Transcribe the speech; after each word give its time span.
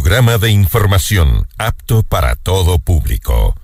programa 0.00 0.38
de 0.38 0.52
información 0.52 1.48
apto 1.58 2.04
para 2.04 2.36
todo 2.36 2.78
público. 2.78 3.56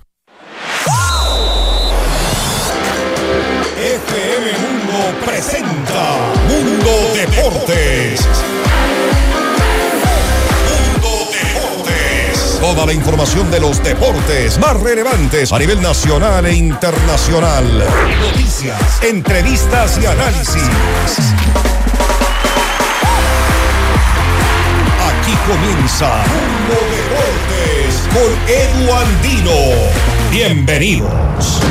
FM 3.77 4.51
Mundo 4.59 5.25
presenta 5.25 6.33
Mundo 6.49 6.91
Deportes. 7.13 8.19
Mundo 10.67 11.31
Deportes. 11.31 12.59
Toda 12.59 12.85
la 12.85 12.91
información 12.91 13.49
de 13.49 13.61
los 13.61 13.81
deportes 13.81 14.57
más 14.57 14.77
relevantes 14.81 15.53
a 15.53 15.57
nivel 15.57 15.81
nacional 15.81 16.45
e 16.47 16.53
internacional. 16.53 17.65
Noticias, 18.19 19.01
entrevistas 19.03 19.97
y 20.03 20.05
análisis. 20.05 20.69
Comienza 25.47 26.23
Mundo 26.27 26.75
Deportes 26.89 28.07
con 28.13 28.31
Edu 28.47 28.93
Andino. 28.93 29.51
Bienvenidos. 30.31 31.61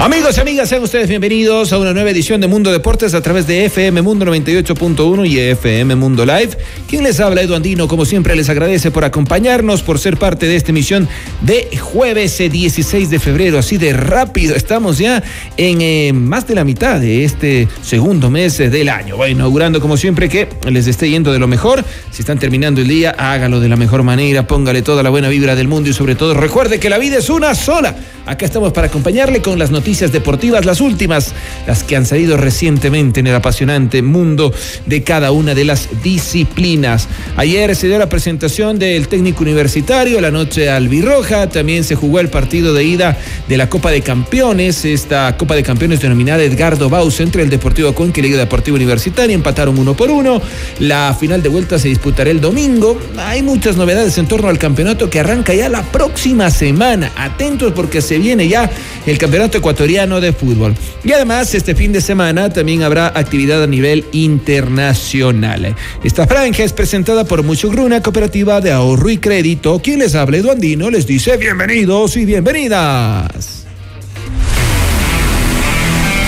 Amigos 0.00 0.38
y 0.38 0.40
amigas, 0.40 0.70
sean 0.70 0.82
ustedes 0.82 1.10
bienvenidos 1.10 1.74
a 1.74 1.78
una 1.78 1.92
nueva 1.92 2.08
edición 2.08 2.40
de 2.40 2.46
Mundo 2.46 2.72
Deportes 2.72 3.12
a 3.12 3.20
través 3.20 3.46
de 3.46 3.66
FM 3.66 4.00
Mundo 4.00 4.24
98.1 4.24 5.28
y 5.28 5.38
FM 5.38 5.94
Mundo 5.94 6.24
Live. 6.24 6.56
Quien 6.88 7.04
les 7.04 7.20
habla, 7.20 7.42
Edu 7.42 7.54
Andino, 7.54 7.86
como 7.86 8.06
siempre 8.06 8.34
les 8.34 8.48
agradece 8.48 8.90
por 8.90 9.04
acompañarnos, 9.04 9.82
por 9.82 9.98
ser 9.98 10.16
parte 10.16 10.46
de 10.46 10.56
esta 10.56 10.70
emisión 10.70 11.06
de 11.42 11.76
jueves 11.78 12.38
16 12.38 13.08
eh, 13.08 13.10
de 13.10 13.18
febrero. 13.18 13.58
Así 13.58 13.76
de 13.76 13.92
rápido, 13.92 14.56
estamos 14.56 14.96
ya 14.96 15.22
en 15.58 15.82
eh, 15.82 16.14
más 16.14 16.46
de 16.46 16.54
la 16.54 16.64
mitad 16.64 16.98
de 16.98 17.26
este 17.26 17.68
segundo 17.82 18.30
mes 18.30 18.58
eh, 18.58 18.70
del 18.70 18.88
año. 18.88 19.18
Bueno, 19.18 19.32
inaugurando 19.32 19.82
como 19.82 19.98
siempre 19.98 20.30
que 20.30 20.48
les 20.66 20.86
esté 20.86 21.10
yendo 21.10 21.30
de 21.30 21.38
lo 21.38 21.46
mejor. 21.46 21.84
Si 22.10 22.22
están 22.22 22.38
terminando 22.38 22.80
el 22.80 22.88
día, 22.88 23.10
hágalo 23.18 23.60
de 23.60 23.68
la 23.68 23.76
mejor 23.76 24.02
manera, 24.02 24.46
póngale 24.46 24.80
toda 24.80 25.02
la 25.02 25.10
buena 25.10 25.28
vibra 25.28 25.56
del 25.56 25.68
mundo 25.68 25.90
y 25.90 25.92
sobre 25.92 26.14
todo 26.14 26.32
recuerde 26.32 26.80
que 26.80 26.88
la 26.88 26.96
vida 26.96 27.18
es 27.18 27.28
una 27.28 27.54
sola. 27.54 27.94
Acá 28.24 28.46
estamos 28.46 28.72
para 28.72 28.86
acompañarle 28.86 29.42
con 29.42 29.58
las 29.58 29.70
noticias 29.70 29.89
deportivas, 29.90 30.64
las 30.64 30.80
últimas, 30.80 31.34
las 31.66 31.82
que 31.82 31.96
han 31.96 32.06
salido 32.06 32.36
recientemente 32.36 33.18
en 33.18 33.26
el 33.26 33.34
apasionante 33.34 34.02
mundo 34.02 34.54
de 34.86 35.02
cada 35.02 35.32
una 35.32 35.52
de 35.52 35.64
las 35.64 35.88
disciplinas. 36.02 37.08
Ayer 37.36 37.74
se 37.74 37.88
dio 37.88 37.98
la 37.98 38.08
presentación 38.08 38.78
del 38.78 39.08
técnico 39.08 39.42
universitario, 39.42 40.20
la 40.20 40.30
noche 40.30 40.70
albirroja, 40.70 41.48
también 41.48 41.82
se 41.82 41.96
jugó 41.96 42.20
el 42.20 42.28
partido 42.28 42.72
de 42.72 42.84
ida 42.84 43.18
de 43.48 43.56
la 43.56 43.68
Copa 43.68 43.90
de 43.90 44.00
Campeones, 44.00 44.84
esta 44.84 45.36
Copa 45.36 45.56
de 45.56 45.64
Campeones 45.64 46.00
denominada 46.00 46.42
Edgardo 46.44 46.88
Baus 46.88 47.18
entre 47.18 47.42
el 47.42 47.50
Deportivo 47.50 47.92
Cuenca 47.92 48.20
y 48.20 48.22
Liga 48.22 48.38
Deportiva 48.38 48.76
Universitaria, 48.76 49.34
empataron 49.34 49.76
uno 49.76 49.94
por 49.94 50.10
uno. 50.10 50.40
La 50.78 51.16
final 51.18 51.42
de 51.42 51.48
vuelta 51.48 51.80
se 51.80 51.88
disputará 51.88 52.30
el 52.30 52.40
domingo. 52.40 52.96
Hay 53.18 53.42
muchas 53.42 53.76
novedades 53.76 54.16
en 54.18 54.26
torno 54.26 54.48
al 54.48 54.58
campeonato 54.58 55.10
que 55.10 55.18
arranca 55.18 55.52
ya 55.52 55.68
la 55.68 55.82
próxima 55.82 56.50
semana. 56.50 57.10
Atentos 57.16 57.72
porque 57.72 58.02
se 58.02 58.18
viene 58.18 58.46
ya 58.48 58.70
el 59.06 59.18
campeonato 59.18 59.58
ecuatoriano 59.58 60.20
de 60.20 60.32
fútbol. 60.32 60.74
Y 61.04 61.12
además, 61.12 61.54
este 61.54 61.74
fin 61.74 61.92
de 61.92 62.00
semana 62.00 62.50
también 62.50 62.82
habrá 62.82 63.08
actividad 63.08 63.62
a 63.62 63.66
nivel 63.66 64.04
internacional. 64.12 65.74
Esta 66.04 66.26
franja 66.26 66.62
es 66.62 66.72
presentada 66.72 67.24
por 67.24 67.42
Muchugruna, 67.42 68.02
cooperativa 68.02 68.60
de 68.60 68.72
ahorro 68.72 69.10
y 69.10 69.18
crédito. 69.18 69.80
Quien 69.82 70.00
les 70.00 70.14
habla, 70.14 70.38
Eduandino, 70.38 70.90
les 70.90 71.06
dice 71.06 71.36
bienvenidos 71.36 72.16
y 72.16 72.24
bienvenidas. 72.24 73.66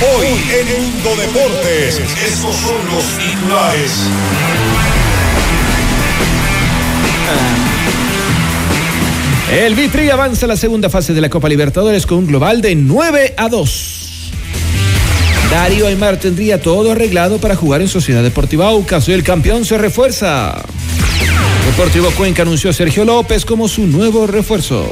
Hoy 0.03 0.27
en 0.27 0.83
Mundo 0.83 1.11
Deportes, 1.17 2.01
estos 2.01 2.57
son 2.57 2.87
los 2.91 3.05
titulares. 3.19 3.93
El 9.53 9.75
Vitri 9.75 10.09
avanza 10.09 10.47
a 10.47 10.49
la 10.49 10.57
segunda 10.57 10.89
fase 10.89 11.13
de 11.13 11.21
la 11.21 11.29
Copa 11.29 11.47
Libertadores 11.47 12.07
con 12.07 12.19
un 12.19 12.27
global 12.27 12.63
de 12.63 12.75
9 12.75 13.35
a 13.37 13.51
2. 13.51 14.31
Darío 15.51 15.89
Aymar 15.89 16.17
tendría 16.17 16.59
todo 16.59 16.93
arreglado 16.93 17.37
para 17.37 17.55
jugar 17.55 17.83
en 17.83 17.89
Sociedad 17.89 18.23
Deportiva 18.23 18.69
Aucas 18.69 19.07
y 19.09 19.13
el 19.13 19.23
campeón 19.23 19.67
se 19.67 19.77
refuerza. 19.77 20.55
Deportivo 21.67 22.11
Cuenca 22.13 22.41
anunció 22.41 22.71
a 22.71 22.73
Sergio 22.73 23.05
López 23.05 23.45
como 23.45 23.69
su 23.69 23.87
nuevo 23.87 24.27
refuerzo. 24.27 24.91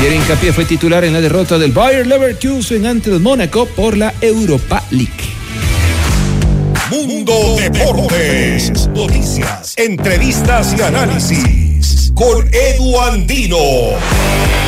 Pierre 0.00 0.16
Hincapié 0.16 0.54
fue 0.54 0.64
titular 0.64 1.04
en 1.04 1.12
la 1.12 1.20
derrota 1.20 1.58
del 1.58 1.72
Bayer 1.72 2.06
Leverkusen 2.06 2.86
ante 2.86 3.10
el 3.10 3.20
Mónaco 3.20 3.66
por 3.66 3.98
la 3.98 4.14
Europa 4.22 4.82
League. 4.90 5.12
Mundo 6.90 7.56
Deportes. 7.58 8.88
Noticias, 8.94 9.74
entrevistas 9.76 10.74
y 10.78 10.80
análisis. 10.80 11.61
Con 12.22 12.48
Edu 12.52 12.96
Andino. 13.00 14.61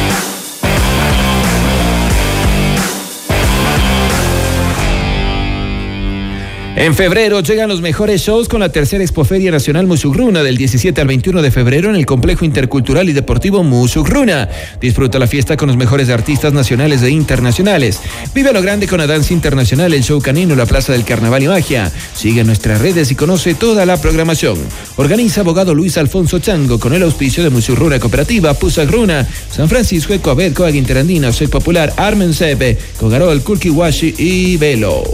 En 6.77 6.93
febrero 6.97 7.41
llegan 7.41 7.69
los 7.69 7.81
mejores 7.81 8.21
shows 8.21 8.49
con 8.49 8.59
la 8.59 8.69
tercera 8.69 9.05
Expoferia 9.05 9.53
Nacional 9.53 9.87
Musugruna 9.87 10.43
del 10.43 10.57
17 10.57 11.01
al 11.01 11.07
21 11.07 11.41
de 11.41 11.53
febrero 11.53 11.89
en 11.89 11.95
el 11.95 12.05
Complejo 12.05 12.45
Intercultural 12.45 13.09
y 13.09 13.13
Deportivo 13.13 13.63
Musugruna. 13.63 14.49
Disfruta 14.81 15.21
la 15.21 15.29
fiesta 15.29 15.57
con 15.57 15.69
los 15.69 15.77
mejores 15.77 16.11
artistas 16.11 16.53
nacionales 16.53 17.01
e 17.03 17.11
internacionales. 17.11 18.01
Vive 18.35 18.51
a 18.51 18.53
lo 18.53 18.61
grande 18.61 18.89
con 18.89 18.99
la 18.99 19.07
danza 19.07 19.33
internacional, 19.33 19.95
el 19.95 20.03
show 20.03 20.21
canino, 20.21 20.57
la 20.57 20.67
Plaza 20.67 20.93
del 20.93 21.05
Carnaval 21.05 21.45
y 21.45 21.49
Magia. 21.49 21.93
Sigue 22.13 22.43
nuestras 22.43 22.81
redes 22.81 23.09
y 23.13 23.15
conoce 23.15 23.55
toda 23.55 23.87
la 23.87 23.97
programación. 23.97 24.59
Organiza 24.97 25.43
abogado 25.43 25.77
Luis 25.77 25.97
Alfonso 25.97 26.41
Chango 26.41 26.81
con 26.81 26.93
el 26.93 27.05
auspicio 27.05 27.45
de 27.45 27.51
Musugruna 27.51 28.01
Cooperativa, 28.01 28.53
Pusagruna, 28.53 29.25
San 29.49 29.69
Francisco, 29.69 30.13
Ecoabed, 30.13 30.53
Coag 30.53 30.75
Interandina, 30.75 31.31
Popular, 31.51 31.93
Armen 31.97 32.35
Sepe, 32.35 32.77
Cogarol, 32.99 33.43
Kulkiwashi 33.43 34.17
y 34.19 34.57
Velo. 34.57 35.05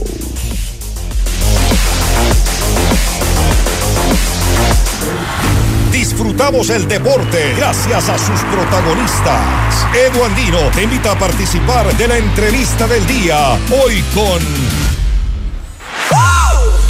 El 6.40 6.88
deporte 6.88 7.54
gracias 7.54 8.08
a 8.08 8.18
sus 8.18 8.40
protagonistas. 8.44 9.86
Edu 9.94 10.24
Andino 10.24 10.58
te 10.74 10.84
invita 10.84 11.12
a 11.12 11.18
participar 11.18 11.94
de 11.98 12.08
la 12.08 12.16
entrevista 12.16 12.86
del 12.86 13.06
día. 13.06 13.58
Hoy 13.70 14.02
con 14.14 14.79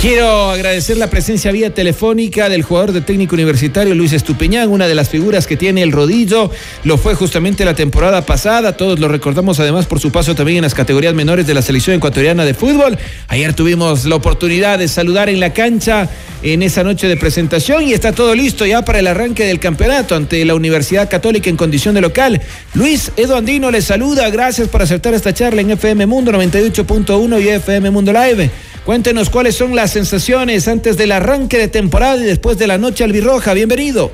Quiero 0.01 0.51
agradecer 0.51 0.97
la 0.97 1.11
presencia 1.11 1.53
vía 1.53 1.75
telefónica 1.75 2.49
del 2.49 2.63
jugador 2.63 2.93
de 2.93 3.03
técnico 3.03 3.35
universitario 3.35 3.95
Luis 3.95 4.15
Estupiñán, 4.15 4.71
una 4.71 4.89
de 4.89 4.95
las 4.95 5.11
figuras 5.11 5.47
que 5.47 5.59
tiene 5.59 5.83
el 5.83 5.93
rodillo. 5.93 6.51
Lo 6.85 6.97
fue 6.97 7.15
justamente 7.15 7.67
la 7.67 7.75
temporada 7.75 8.25
pasada. 8.25 8.79
Todos 8.79 8.99
lo 8.99 9.09
recordamos 9.09 9.61
además 9.61 9.85
por 9.85 10.01
su 10.01 10.11
paso 10.11 10.35
también 10.35 10.57
en 10.57 10.63
las 10.63 10.73
categorías 10.73 11.13
menores 11.13 11.47
de 11.47 11.53
la 11.53 11.61
selección 11.61 11.97
ecuatoriana 11.97 12.47
de 12.47 12.55
fútbol. 12.55 12.97
Ayer 13.29 13.53
tuvimos 13.53 14.07
la 14.07 14.15
oportunidad 14.15 14.79
de 14.79 14.89
saludar 14.89 15.29
en 15.29 15.39
la 15.39 15.53
cancha 15.53 16.09
en 16.43 16.63
esa 16.63 16.83
noche 16.83 17.07
de 17.07 17.19
presentación 17.19 17.87
y 17.87 17.93
está 17.93 18.13
todo 18.13 18.35
listo 18.35 18.65
ya 18.65 18.83
para 18.83 19.01
el 19.01 19.07
arranque 19.07 19.45
del 19.45 19.61
campeonato 19.61 20.15
ante 20.15 20.43
la 20.47 20.55
Universidad 20.55 21.11
Católica 21.11 21.51
en 21.51 21.59
condición 21.59 21.95
de 21.95 22.01
local. 22.01 22.41
Luis 22.73 23.13
Edu 23.19 23.35
Andino 23.35 23.71
les 23.71 23.85
saluda. 23.85 24.31
Gracias 24.31 24.67
por 24.69 24.81
aceptar 24.81 25.13
esta 25.13 25.35
charla 25.35 25.61
en 25.61 25.73
FM 25.73 26.07
Mundo 26.07 26.33
98.1 26.33 27.43
y 27.43 27.49
FM 27.51 27.91
Mundo 27.91 28.15
Live. 28.15 28.51
Cuéntenos 28.91 29.31
cuáles 29.31 29.55
son 29.55 29.77
las 29.77 29.93
sensaciones 29.93 30.67
antes 30.67 30.97
del 30.97 31.13
arranque 31.13 31.59
de 31.59 31.69
temporada 31.69 32.17
y 32.17 32.25
después 32.25 32.59
de 32.59 32.67
la 32.67 32.77
noche 32.77 33.05
albirroja. 33.05 33.55
Bienvenido. 33.55 34.11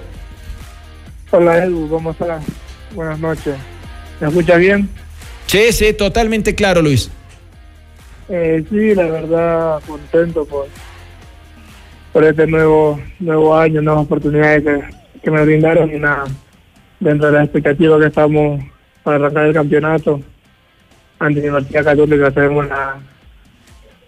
Hola 1.30 1.64
Edu, 1.64 1.88
¿cómo 1.88 2.10
estás? 2.10 2.44
Buenas 2.94 3.18
noches. 3.18 3.54
¿Me 4.20 4.28
escucha 4.28 4.56
bien? 4.56 4.86
Sí, 5.46 5.72
sí, 5.72 5.94
totalmente 5.94 6.54
claro, 6.54 6.82
Luis. 6.82 7.10
Eh, 8.28 8.66
sí, 8.68 8.94
la 8.94 9.04
verdad, 9.04 9.80
contento 9.86 10.44
por, 10.44 10.66
por 12.12 12.24
este 12.24 12.46
nuevo 12.46 13.00
nuevo 13.18 13.56
año, 13.56 13.80
nuevas 13.80 14.04
oportunidades 14.04 14.62
que, 14.62 15.20
que 15.22 15.30
me 15.30 15.42
brindaron 15.42 15.90
y 15.90 15.98
nada, 15.98 16.24
dentro 17.00 17.28
de 17.28 17.32
la 17.32 17.44
expectativa 17.44 17.98
que 17.98 18.08
estamos 18.08 18.62
para 19.02 19.16
arrancar 19.16 19.46
el 19.46 19.54
campeonato 19.54 20.20
ante 21.18 21.40
la 21.40 21.46
Universidad 21.46 21.84
Católica 21.84 22.30
tenemos 22.30 22.68
la, 22.68 23.00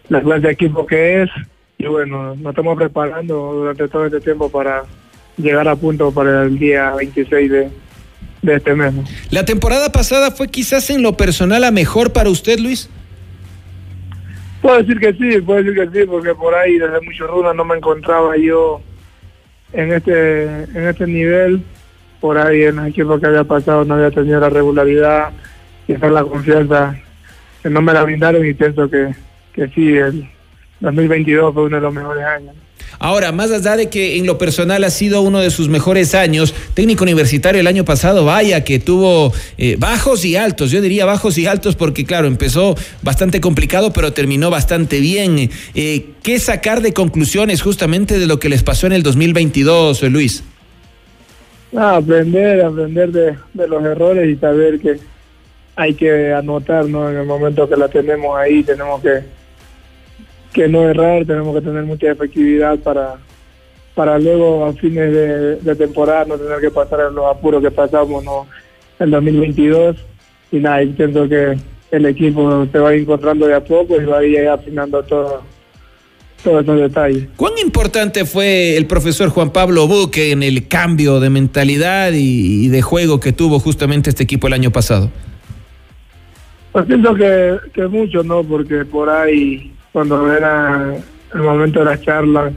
la 0.09 0.21
clase 0.23 0.47
de 0.47 0.53
equipo 0.53 0.87
que 0.87 1.23
es 1.23 1.31
y 1.79 1.87
bueno, 1.87 2.35
nos 2.35 2.51
estamos 2.51 2.77
preparando 2.77 3.53
durante 3.53 3.87
todo 3.89 4.07
este 4.07 4.21
tiempo 4.21 4.51
para 4.51 4.83
llegar 5.37 5.69
a 5.69 5.77
punto 5.77 6.11
para 6.11 6.43
el 6.43 6.59
día 6.59 6.93
26 6.97 7.51
de, 7.51 7.71
de 8.43 8.55
este 8.57 8.75
mes. 8.75 8.95
La 9.31 9.45
temporada 9.45 9.93
pasada 9.93 10.33
fue 10.33 10.49
quizás 10.49 10.91
en 10.91 11.03
lo 11.03 11.17
personal 11.17 11.61
la 11.61 11.71
mejor 11.71 12.13
para 12.13 12.31
usted, 12.31 12.59
Luis. 12.59 12.91
Puedo 14.61 14.79
decir 14.79 14.99
que 14.99 15.13
sí, 15.13 15.41
puedo 15.41 15.63
decir 15.63 15.75
que 15.75 16.01
sí, 16.01 16.07
porque 16.07 16.35
por 16.35 16.53
ahí 16.53 16.79
desde 16.79 17.01
muchos 17.01 17.31
runas 17.31 17.55
no 17.55 17.65
me 17.65 17.77
encontraba 17.77 18.37
yo 18.37 18.81
en 19.73 19.93
este 19.93 20.45
en 20.65 20.89
este 20.89 21.07
nivel 21.07 21.63
por 22.21 22.39
ahí 22.39 22.63
en 22.63 22.79
el 22.79 22.87
equipo 22.89 23.21
que 23.21 23.27
había 23.27 23.45
pasado 23.45 23.85
no 23.85 23.95
había 23.95 24.11
tenido 24.11 24.41
la 24.41 24.49
regularidad 24.49 25.31
y 25.87 25.93
esa 25.93 26.09
la 26.09 26.25
confianza 26.25 26.97
que 27.63 27.71
no 27.71 27.83
me 27.83 27.93
la 27.93 28.03
brindaron 28.03 28.45
y 28.47 28.55
pienso 28.55 28.89
que, 28.89 29.15
que 29.59 29.69
sí, 29.75 29.97
el 29.97 30.29
2022 30.81 31.53
fue 31.53 31.65
uno 31.65 31.77
de 31.77 31.83
los 31.83 31.93
mejores 31.93 32.25
años. 32.25 32.55
Ahora, 33.01 33.33
más 33.33 33.51
allá 33.51 33.77
de 33.77 33.89
que 33.89 34.17
en 34.17 34.27
lo 34.27 34.39
personal 34.39 34.83
ha 34.83 34.91
sido 34.91 35.21
uno 35.23 35.41
de 35.41 35.51
sus 35.51 35.69
mejores 35.69 36.15
años, 36.15 36.55
técnico 36.75 37.05
universitario 37.05 37.61
el 37.61 37.67
año 37.67 37.85
pasado, 37.85 38.25
vaya 38.25 38.65
que 38.65 38.79
tuvo 38.79 39.33
eh, 39.57 39.77
bajos 39.79 40.25
y 40.25 40.37
altos, 40.37 40.71
yo 40.71 40.81
diría 40.81 41.05
bajos 41.05 41.39
y 41.39 41.47
altos 41.47 41.77
porque 41.77 42.05
claro, 42.05 42.27
empezó 42.27 42.77
bastante 43.03 43.41
complicado, 43.41 43.93
pero 43.93 44.13
terminó 44.13 44.51
bastante 44.51 45.01
bien. 45.01 45.51
Eh, 45.75 46.11
¿Qué 46.23 46.39
sacar 46.39 46.83
de 46.83 46.93
conclusiones 46.93 47.63
justamente 47.63 48.19
de 48.19 48.27
lo 48.27 48.39
que 48.39 48.49
les 48.49 48.63
pasó 48.63 48.87
en 48.87 48.93
el 48.93 49.03
2022, 49.03 50.03
Luis? 50.05 50.45
aprender, 51.77 52.63
aprender 52.63 53.11
de, 53.13 53.35
de 53.53 53.69
los 53.69 53.85
errores 53.85 54.29
y 54.29 54.37
saber 54.41 54.81
que 54.81 54.99
hay 55.77 55.95
que 55.95 56.33
anotar, 56.33 56.87
¿no? 56.87 57.11
En 57.11 57.19
el 57.19 57.27
momento 57.27 57.69
que 57.69 57.77
la 57.77 57.89
tenemos 57.89 58.37
ahí, 58.37 58.65
tenemos 58.65 59.03
que 59.03 59.38
que 60.53 60.69
no 60.69 60.89
errar, 60.89 61.25
tenemos 61.25 61.55
que 61.55 61.63
tener 61.63 61.85
mucha 61.85 62.11
efectividad 62.11 62.79
para, 62.79 63.17
para 63.95 64.19
luego 64.19 64.65
a 64.65 64.73
fines 64.73 65.13
de, 65.63 65.75
temporada 65.77 66.25
no 66.25 66.39
tener 66.39 66.61
que 66.61 66.71
pasar 66.71 67.01
en 67.09 67.15
los 67.15 67.27
apuros 67.27 67.63
que 67.63 67.71
pasamos 67.71 68.25
¿no? 68.25 68.47
en 68.99 69.11
2022 69.11 69.97
y 70.53 70.57
nada, 70.59 70.83
intento 70.83 71.29
que 71.29 71.59
el 71.91 72.07
equipo 72.07 72.67
se 72.71 72.79
vaya 72.79 73.01
encontrando 73.01 73.47
de 73.47 73.55
a 73.55 73.65
poco 73.65 74.01
y 74.01 74.05
vaya 74.05 74.55
afinando 74.55 75.03
todo, 75.03 75.43
todos 76.43 76.63
esos 76.63 76.79
detalles. 76.79 77.25
¿Cuán 77.37 77.53
importante 77.59 78.25
fue 78.25 78.77
el 78.77 78.87
profesor 78.87 79.31
Juan 79.31 79.51
Pablo 79.51 79.87
Buque 79.87 80.31
en 80.33 80.43
el 80.43 80.69
cambio 80.69 81.21
de 81.21 81.31
mentalidad 81.31 82.13
y, 82.15 82.69
de 82.69 82.83
juego 82.83 83.21
que 83.21 83.33
tuvo 83.33 83.59
justamente 83.59 84.11
este 84.11 84.23
equipo 84.23 84.47
el 84.47 84.53
año 84.53 84.71
pasado? 84.71 85.11
Pues 86.73 86.87
siento 86.87 87.15
que, 87.15 87.57
que 87.73 87.87
mucho, 87.89 88.23
¿no? 88.23 88.45
Porque 88.45 88.85
por 88.85 89.09
ahí 89.09 89.73
cuando 89.93 90.33
era 90.33 90.97
el 91.35 91.41
momento 91.41 91.81
de 91.81 91.85
las 91.85 92.03
charlas, 92.03 92.53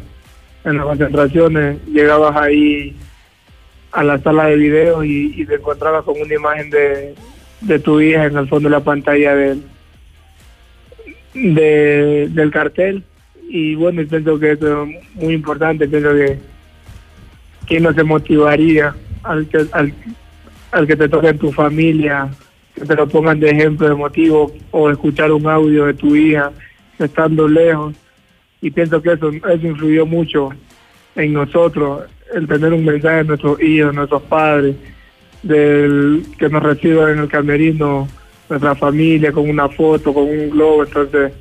en 0.64 0.78
las 0.78 0.86
concentraciones, 0.86 1.78
llegabas 1.88 2.36
ahí 2.36 2.96
a 3.92 4.04
la 4.04 4.18
sala 4.20 4.46
de 4.46 4.56
video 4.56 5.04
y, 5.04 5.46
te 5.46 5.56
encontrabas 5.56 6.04
con 6.04 6.20
una 6.22 6.34
imagen 6.34 6.70
de, 6.70 7.16
de, 7.62 7.80
tu 7.80 8.00
hija 8.00 8.26
en 8.26 8.38
el 8.38 8.48
fondo 8.48 8.70
de 8.70 8.76
la 8.76 8.84
pantalla 8.84 9.36
del, 9.36 9.64
de, 11.34 12.30
del 12.32 12.52
cartel. 12.52 13.04
Y 13.50 13.76
bueno, 13.76 14.02
pienso 14.08 14.40
que 14.40 14.52
eso 14.52 14.84
es 14.84 15.16
muy 15.16 15.34
importante, 15.34 15.88
pienso 15.88 16.14
que 16.14 16.40
quién 17.68 17.84
no 17.84 17.94
se 17.94 18.04
motivaría 18.04 18.96
al 19.24 19.48
que, 19.48 19.66
al, 19.74 19.94
al 20.72 20.88
que 20.88 20.96
te 20.96 21.10
toque 21.10 21.30
en 21.30 21.38
tu 21.38 21.52
familia, 21.52 22.30
que 22.76 22.86
te 22.86 22.96
lo 22.96 23.08
pongan 23.08 23.40
de 23.40 23.50
ejemplo, 23.50 23.90
de 23.90 23.96
motivo, 23.96 24.54
o 24.72 24.90
escuchar 24.90 25.32
un 25.32 25.48
audio 25.48 25.86
de 25.86 25.94
tu 25.96 26.16
hija 26.16 26.52
estando 27.00 27.48
lejos. 27.48 27.96
Y 28.62 28.72
pienso 28.72 29.02
que 29.02 29.14
eso, 29.14 29.32
eso 29.32 29.68
influyó 29.68 30.06
mucho 30.06 30.50
en 31.16 31.34
nosotros, 31.34 32.04
el 32.34 32.48
tener 32.48 32.74
un 32.74 32.86
mensaje 32.86 33.18
de 33.18 33.24
nuestros 33.26 33.62
hijos, 33.62 33.94
nuestros 33.94 34.22
padres, 34.24 34.76
del 35.44 36.24
que 36.38 36.48
nos 36.50 36.64
reciban 36.64 37.14
en 37.14 37.20
el 37.20 37.28
camerino, 37.28 38.08
nuestra 38.50 38.76
familia, 38.76 39.32
con 39.32 39.50
una 39.50 39.68
foto, 39.70 40.14
con 40.14 40.24
un 40.24 40.50
globo. 40.50 40.84
Entonces, 40.84 41.34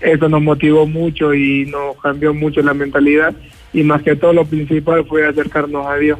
eso 0.00 0.28
nos 0.28 0.42
motivó 0.42 0.86
mucho 0.86 1.32
y 1.32 1.66
nos 1.66 1.96
cambió 2.02 2.34
mucho 2.34 2.60
la 2.62 2.74
mentalidad. 2.74 3.34
Y 3.72 3.82
más 3.82 4.02
que 4.02 4.16
todo, 4.16 4.32
lo 4.32 4.44
principal 4.44 5.06
fue 5.06 5.26
acercarnos 5.26 5.86
a 5.86 5.96
Dios. 5.96 6.18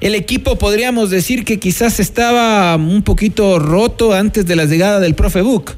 El 0.00 0.14
equipo 0.14 0.58
podríamos 0.58 1.10
decir 1.10 1.44
que 1.44 1.58
quizás 1.58 2.00
estaba 2.00 2.76
un 2.76 3.02
poquito 3.02 3.58
roto 3.58 4.12
antes 4.12 4.46
de 4.46 4.54
la 4.54 4.66
llegada 4.66 5.00
del 5.00 5.14
profe 5.14 5.40
Book. 5.40 5.72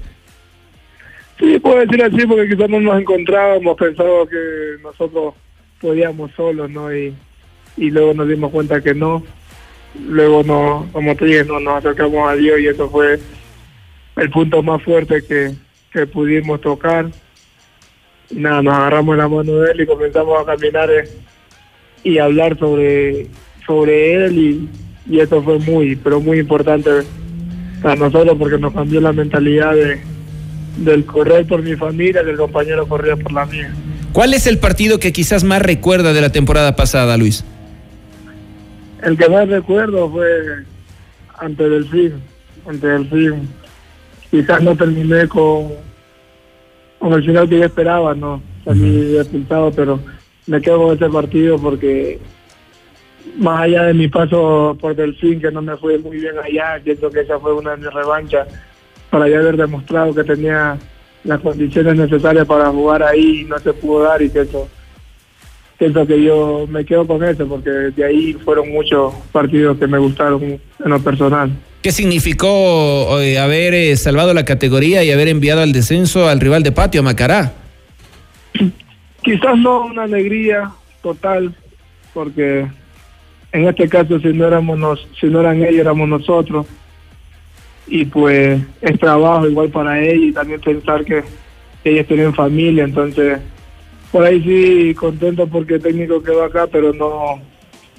Sí, 1.39 1.59
puedo 1.61 1.79
decir 1.79 2.03
así 2.03 2.27
porque 2.27 2.49
quizás 2.49 2.69
no 2.69 2.81
nos 2.81 3.01
encontrábamos, 3.01 3.77
pensado 3.77 4.27
que 4.29 4.77
nosotros 4.83 5.35
podíamos 5.81 6.33
solos, 6.33 6.69
¿no? 6.71 6.95
Y, 6.95 7.15
y 7.77 7.91
luego 7.91 8.13
nos 8.15 8.29
dimos 8.29 8.51
cuenta 8.51 8.81
que 8.81 8.95
no. 8.95 9.23
Luego, 10.09 10.43
no, 10.43 10.89
como 10.93 11.15
te 11.17 11.25
dije, 11.27 11.45
no, 11.45 11.61
nos 11.61 11.79
acercamos 11.79 12.29
a 12.29 12.35
Dios 12.35 12.61
y 12.61 12.67
eso 12.67 12.91
fue 12.91 13.19
el 14.17 14.31
punto 14.31 14.63
más 14.63 14.83
fuerte 14.83 15.23
que, 15.27 15.53
que 15.93 16.07
pudimos 16.07 16.61
tocar. 16.61 17.07
nada, 18.31 18.63
nos 18.63 18.75
agarramos 18.75 19.17
la 19.17 19.29
mano 19.29 19.53
de 19.61 19.73
él 19.73 19.81
y 19.81 19.87
comenzamos 19.87 20.41
a 20.41 20.45
caminar 20.45 20.91
eh, 20.91 21.09
y 22.03 22.19
hablar 22.19 22.59
sobre, 22.59 23.29
sobre 23.65 24.15
él 24.15 24.39
y, 24.39 24.69
y 25.09 25.21
eso 25.21 25.43
fue 25.43 25.59
muy, 25.61 25.97
pero 25.97 26.21
muy 26.21 26.41
importante 26.41 26.91
para 27.81 27.97
nosotros 27.97 28.37
porque 28.39 28.59
nos 28.59 28.75
cambió 28.75 29.01
la 29.01 29.13
mentalidad 29.13 29.75
de 29.75 30.01
del 30.79 31.05
correr 31.05 31.47
por 31.47 31.63
mi 31.63 31.75
familia, 31.77 32.23
del 32.23 32.37
compañero 32.37 32.87
corría 32.87 33.17
por 33.17 33.33
la 33.33 33.47
mía. 33.47 33.73
¿Cuál 34.13 34.35
es 34.35 34.47
el 34.47 34.59
partido 34.59 34.99
que 34.99 35.13
quizás 35.13 35.45
más 35.45 35.63
recuerda 35.63 36.13
de 36.13 36.21
la 36.21 36.31
temporada 36.31 36.77
pasada, 36.77 37.17
Luis? 37.17 37.45
El 39.03 39.17
que 39.17 39.29
más 39.29 39.49
recuerdo 39.49 40.11
fue 40.11 40.27
ante 41.39 41.69
Delfín, 41.69 42.15
ante 42.67 42.87
Delfín. 42.87 43.49
Quizás 44.31 44.63
no 44.63 44.77
terminé 44.77 45.29
con, 45.29 45.69
con 46.99 47.13
el 47.13 47.25
final 47.25 47.49
que 47.49 47.59
yo 47.59 47.65
esperaba, 47.65 48.15
no, 48.15 48.43
salí 48.65 49.17
uh 49.17 49.73
pero 49.75 50.01
me 50.47 50.61
quedo 50.61 50.83
con 50.83 50.97
ese 50.97 51.09
partido 51.09 51.59
porque 51.59 52.19
más 53.37 53.63
allá 53.63 53.85
de 53.85 53.95
mi 53.95 54.09
paso 54.09 54.77
por 54.81 54.95
Delfín, 54.95 55.41
que 55.41 55.51
no 55.51 55.63
me 55.63 55.77
fue 55.77 55.99
muy 55.99 56.19
bien 56.19 56.35
allá, 56.39 56.81
siento 56.83 57.11
que 57.11 57.21
esa 57.21 57.39
fue 57.39 57.55
una 57.55 57.73
de 57.73 57.79
mis 57.79 57.93
revanchas 57.93 58.49
para 59.11 59.29
ya 59.29 59.39
haber 59.39 59.57
demostrado 59.57 60.15
que 60.15 60.25
tenía 60.25 60.79
las 61.25 61.41
condiciones 61.41 61.97
necesarias 61.97 62.47
para 62.47 62.71
jugar 62.71 63.03
ahí 63.03 63.41
y 63.41 63.45
no 63.45 63.59
se 63.59 63.73
pudo 63.73 64.05
dar 64.05 64.23
y 64.23 64.29
pienso, 64.29 64.69
pienso 65.79 66.07
que 66.07 66.23
yo 66.23 66.67
me 66.69 66.85
quedo 66.85 67.07
con 67.07 67.23
eso 67.25 67.47
porque 67.47 67.71
de 67.71 68.05
ahí 68.05 68.33
fueron 68.45 68.71
muchos 68.71 69.15
partidos 69.33 69.79
que 69.79 69.87
me 69.87 69.99
gustaron 69.99 70.43
en 70.43 70.61
lo 70.79 71.01
personal. 71.01 71.51
¿Qué 71.83 71.93
significó 71.93 73.21
eh, 73.21 73.39
haber 73.39 73.75
eh, 73.75 73.97
salvado 73.97 74.35
la 74.35 74.45
categoría 74.45 75.05
y 75.05 75.13
haber 75.13 75.29
enviado 75.29 75.63
al 75.63 75.73
descenso 75.73 76.29
al 76.29 76.41
rival 76.41 76.63
de 76.63 76.73
patio, 76.73 77.03
Macará? 77.03 77.53
Quizás 79.23 79.59
no 79.59 79.87
una 79.87 80.05
alegría 80.05 80.71
total, 81.03 81.55
porque 82.15 82.67
en 83.53 83.69
este 83.69 83.89
caso 83.89 84.19
si 84.21 84.29
no 84.29 84.47
éramos 84.47 85.07
si 85.21 85.27
no 85.27 85.41
eran 85.41 85.63
ellos 85.63 85.81
éramos 85.81 86.09
nosotros 86.09 86.67
y 87.89 88.05
pues 88.05 88.61
es 88.81 88.99
trabajo 88.99 89.49
igual 89.49 89.71
para 89.71 90.01
ella 90.01 90.27
y 90.27 90.33
también 90.33 90.61
pensar 90.61 91.05
que, 91.05 91.23
ellas 91.85 92.07
tienen 92.07 92.35
familia, 92.35 92.85
entonces 92.85 93.39
por 94.13 94.23
ahí 94.23 94.43
sí 94.43 94.95
contento 94.95 95.47
porque 95.47 95.75
el 95.75 95.81
técnico 95.81 96.23
quedó 96.23 96.45
acá, 96.45 96.67
pero 96.71 96.93
no 96.93 97.41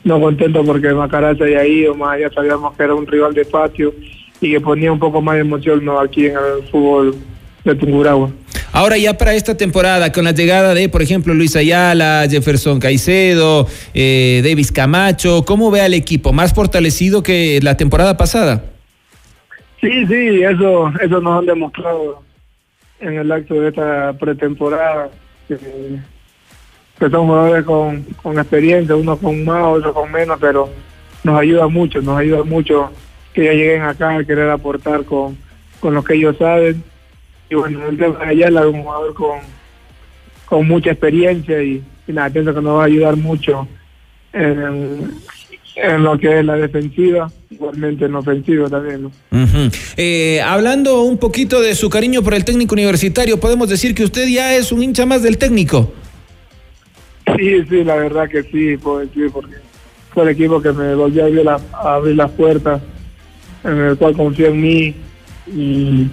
no 0.04 0.22
contento 0.22 0.64
porque 0.64 0.94
Macará 0.94 1.36
se 1.36 1.46
haya 1.46 1.66
ido, 1.66 1.96
más 1.96 2.16
allá 2.16 2.30
sabíamos 2.30 2.76
que 2.76 2.84
era 2.84 2.94
un 2.94 3.08
rival 3.08 3.34
de 3.34 3.46
patio 3.46 3.94
y 4.42 4.52
que 4.52 4.62
ponía 4.62 4.92
un 4.92 5.00
poco 5.00 5.22
más 5.22 5.36
de 5.36 5.42
emoción 5.42 5.84
¿no? 5.84 6.00
aquí 6.00 6.28
en 6.28 6.34
el 6.34 6.70
fútbol 6.70 7.16
de 7.64 7.76
Tunguragua. 7.76 8.30
Ahora 8.72 8.98
ya 8.98 9.18
para 9.18 9.34
esta 9.34 9.58
temporada, 9.58 10.12
con 10.12 10.26
la 10.26 10.32
llegada 10.32 10.74
de, 10.74 10.88
por 10.90 11.02
ejemplo, 11.02 11.34
Luis 11.34 11.56
Ayala, 11.56 12.28
Jefferson 12.30 12.80
Caicedo, 12.80 13.68
eh, 13.94 14.42
Davis 14.44 14.72
Camacho, 14.72 15.44
¿cómo 15.46 15.72
ve 15.72 15.82
al 15.82 15.96
equipo? 15.96 16.32
¿Más 16.32 16.54
fortalecido 16.54 17.24
que 17.24 17.60
la 17.64 17.76
temporada 17.76 18.16
pasada? 18.16 18.64
Sí, 19.82 20.06
sí, 20.08 20.44
eso, 20.44 20.92
eso 21.02 21.22
nos 21.22 21.40
han 21.40 21.46
demostrado 21.46 22.22
en 23.00 23.14
el 23.14 23.32
acto 23.32 23.54
de 23.56 23.70
esta 23.70 24.14
pretemporada, 24.14 25.10
que, 25.48 25.58
son 27.00 27.28
jugadores 27.28 27.64
con, 27.64 28.04
con 28.22 28.38
experiencia, 28.38 28.96
unos 28.96 29.20
con 29.20 29.46
más, 29.46 29.64
otros 29.64 29.94
con 29.94 30.12
menos, 30.12 30.38
pero 30.40 30.70
nos 31.24 31.40
ayuda 31.40 31.68
mucho, 31.68 32.02
nos 32.02 32.20
ayuda 32.20 32.44
mucho 32.44 32.92
que 33.34 33.46
ya 33.46 33.54
lleguen 33.54 33.84
acá 33.84 34.18
a 34.18 34.24
querer 34.24 34.50
aportar 34.50 35.06
con, 35.06 35.38
con 35.80 35.94
lo 35.94 36.04
que 36.04 36.16
ellos 36.16 36.36
saben. 36.38 36.84
Y 37.50 37.56
bueno, 37.56 37.88
el 37.88 37.98
tema 37.98 38.20
de 38.20 38.26
Ayala 38.26 38.62
es 38.62 38.68
un 38.68 38.84
jugador 38.84 39.14
con, 39.14 39.40
con 40.46 40.68
mucha 40.68 40.92
experiencia 40.92 41.64
y, 41.64 41.82
y 42.06 42.12
nada, 42.12 42.30
pienso 42.30 42.54
que 42.54 42.62
nos 42.62 42.80
va 42.80 42.84
a 42.84 42.88
ayudar 42.88 43.16
mucho 43.16 43.66
en, 44.34 45.10
en 45.76 46.04
lo 46.04 46.18
que 46.18 46.40
es 46.40 46.46
la 46.46 46.56
defensiva, 46.56 47.32
igualmente 47.50 48.06
en 48.06 48.14
la 48.14 48.20
ofensiva 48.20 48.70
también. 48.70 49.12
Eh, 49.98 50.42
hablando 50.42 51.04
un 51.04 51.18
poquito 51.18 51.62
de 51.62 51.76
su 51.76 51.90
cariño 51.90 52.22
por 52.22 52.34
el 52.34 52.46
técnico 52.46 52.74
universitario, 52.74 53.40
podemos 53.40 53.70
decir 53.70 53.96
que 53.96 54.04
usted 54.04 54.28
ya 54.28 54.56
es 54.56 54.72
un 54.72 54.84
hincha 54.84 55.06
más 55.06 55.24
del 55.24 55.38
técnico. 55.38 55.94
Sí, 57.38 57.64
sí, 57.70 57.84
la 57.84 57.96
verdad 57.96 58.30
que 58.30 58.44
sí, 58.44 58.78
puedo 58.78 59.00
decir, 59.00 59.30
porque 59.32 59.56
fue 60.14 60.24
el 60.24 60.30
equipo 60.30 60.62
que 60.62 60.72
me 60.72 60.96
volvió 60.96 61.24
a 61.24 61.94
abrir, 61.94 62.16
las 62.16 62.32
puertas, 62.32 62.82
en 63.64 63.78
el 63.78 63.98
cual 63.98 64.16
confió 64.16 64.48
en 64.48 64.62
mí 64.62 64.96
y, 65.48 66.08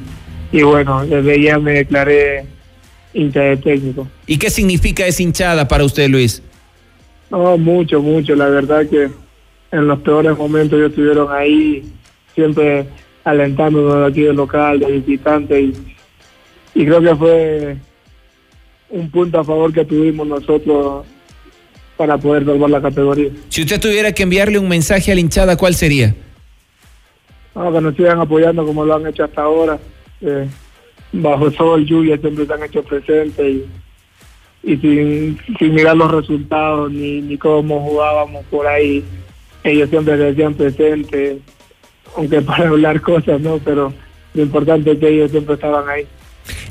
y 0.53 0.63
bueno, 0.63 1.07
desde 1.07 1.41
ya 1.41 1.59
me 1.59 1.73
declaré 1.73 2.45
hincha 3.15 3.41
del 3.41 3.61
técnico. 3.61 4.07
¿Y 4.27 4.37
qué 4.39 4.51
significa 4.51 5.07
esa 5.07 5.23
hinchada 5.23 5.67
para 5.67 5.85
usted, 5.85 6.09
Luis? 6.09 6.43
No, 7.31 7.57
mucho, 7.59 8.03
mucho, 8.03 8.37
la 8.37 8.49
verdad 8.49 8.87
que 8.89 9.09
en 9.77 9.87
los 9.87 10.01
peores 10.01 10.37
momentos 10.37 10.79
ellos 10.79 10.91
estuvieron 10.91 11.29
ahí, 11.31 11.85
siempre 12.35 12.87
alentándonos 13.25 14.11
aquí 14.11 14.23
del 14.23 14.37
local, 14.37 14.79
de 14.81 14.93
visitante, 14.93 15.61
y, 15.61 15.75
y 16.75 16.85
creo 16.85 17.01
que 17.01 17.17
fue 17.17 17.77
un 18.91 19.11
punto 19.11 19.41
a 19.41 19.45
favor 19.45 19.73
que 19.73 19.85
tuvimos 19.85 20.27
nosotros 20.27 21.05
para 21.97 22.17
poder 22.17 22.45
salvar 22.45 22.71
la 22.71 22.81
categoría. 22.81 23.31
Si 23.49 23.63
usted 23.63 23.81
tuviera 23.81 24.13
que 24.13 24.23
enviarle 24.23 24.59
un 24.59 24.69
mensaje 24.69 25.13
a 25.13 25.15
la 25.15 25.21
hinchada, 25.21 25.57
¿cuál 25.57 25.75
sería? 25.75 26.15
No, 27.55 27.73
que 27.73 27.81
nos 27.81 27.97
sigan 27.97 28.21
apoyando 28.21 28.65
como 28.65 28.85
lo 28.85 28.95
han 28.95 29.07
hecho 29.07 29.25
hasta 29.25 29.43
ahora. 29.43 29.79
Eh, 30.21 30.47
bajo 31.13 31.51
sol, 31.51 31.85
lluvia, 31.85 32.19
siempre 32.19 32.47
se 32.47 32.53
han 32.53 32.63
hecho 32.63 32.83
presentes 32.83 33.47
y, 33.47 33.65
y 34.63 34.77
sin, 34.77 35.39
sin 35.59 35.75
mirar 35.75 35.97
los 35.97 36.11
resultados 36.11 36.93
ni, 36.93 37.23
ni 37.23 37.39
cómo 37.39 37.81
jugábamos 37.81 38.45
por 38.47 38.67
ahí. 38.67 39.03
Ellos 39.67 39.91
siempre 39.91 40.17
se 40.17 40.23
decían 40.23 40.55
presentes, 40.55 41.39
aunque 42.17 42.41
para 42.41 42.69
hablar 42.69 43.01
cosas, 43.01 43.41
¿no? 43.41 43.59
Pero 43.59 43.93
lo 44.35 44.43
importante 44.43 44.93
es 44.93 44.99
que 44.99 45.09
ellos 45.09 45.33
siempre 45.33 45.55
estaban 45.55 45.89
ahí. 45.89 46.07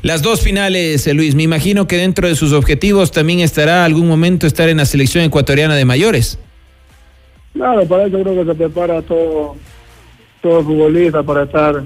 Las 0.00 0.22
dos 0.22 0.40
finales, 0.40 1.06
eh, 1.06 1.12
Luis, 1.12 1.34
me 1.34 1.42
imagino 1.42 1.86
que 1.86 1.98
dentro 1.98 2.26
de 2.26 2.34
sus 2.34 2.54
objetivos 2.54 3.10
también 3.10 3.40
estará 3.40 3.84
algún 3.84 4.08
momento 4.08 4.46
estar 4.46 4.70
en 4.70 4.78
la 4.78 4.86
selección 4.86 5.24
ecuatoriana 5.24 5.76
de 5.76 5.84
mayores. 5.84 6.38
Claro, 7.52 7.84
para 7.86 8.06
eso 8.06 8.22
creo 8.22 8.34
que 8.34 8.50
se 8.50 8.54
prepara 8.54 9.02
todo, 9.02 9.56
todo 10.40 10.62
futbolista 10.62 11.22
para 11.22 11.42
estar 11.42 11.82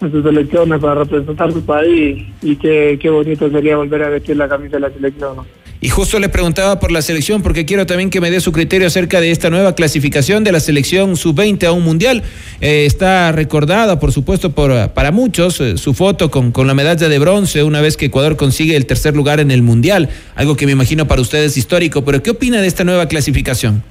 en 0.00 0.10
sus 0.10 0.24
selecciones, 0.24 0.80
para 0.80 0.94
representar 0.96 1.52
su 1.52 1.64
país 1.64 2.26
y 2.42 2.56
qué, 2.56 2.98
qué 3.00 3.08
bonito 3.08 3.48
sería 3.50 3.76
volver 3.76 4.02
a 4.02 4.08
vestir 4.08 4.36
la 4.36 4.48
camisa 4.48 4.76
de 4.76 4.80
la 4.80 4.90
selección. 4.90 5.36
¿no? 5.36 5.57
Y 5.80 5.90
justo 5.90 6.18
le 6.18 6.28
preguntaba 6.28 6.80
por 6.80 6.90
la 6.90 7.02
selección 7.02 7.42
porque 7.42 7.64
quiero 7.64 7.86
también 7.86 8.10
que 8.10 8.20
me 8.20 8.30
dé 8.30 8.40
su 8.40 8.50
criterio 8.50 8.88
acerca 8.88 9.20
de 9.20 9.30
esta 9.30 9.48
nueva 9.48 9.74
clasificación 9.74 10.42
de 10.42 10.50
la 10.50 10.58
selección 10.58 11.16
sub-20 11.16 11.64
a 11.64 11.72
un 11.72 11.84
mundial. 11.84 12.24
Eh, 12.60 12.84
está 12.84 13.30
recordada, 13.30 14.00
por 14.00 14.10
supuesto, 14.10 14.50
por, 14.50 14.90
para 14.90 15.12
muchos 15.12 15.60
eh, 15.60 15.76
su 15.78 15.94
foto 15.94 16.30
con, 16.30 16.50
con 16.50 16.66
la 16.66 16.74
medalla 16.74 17.08
de 17.08 17.18
bronce 17.20 17.62
una 17.62 17.80
vez 17.80 17.96
que 17.96 18.06
Ecuador 18.06 18.36
consigue 18.36 18.74
el 18.74 18.86
tercer 18.86 19.14
lugar 19.14 19.38
en 19.38 19.52
el 19.52 19.62
mundial, 19.62 20.08
algo 20.34 20.56
que 20.56 20.66
me 20.66 20.72
imagino 20.72 21.06
para 21.06 21.20
ustedes 21.20 21.56
histórico. 21.56 22.04
Pero 22.04 22.22
¿qué 22.22 22.30
opina 22.30 22.60
de 22.60 22.66
esta 22.66 22.82
nueva 22.82 23.06
clasificación? 23.06 23.84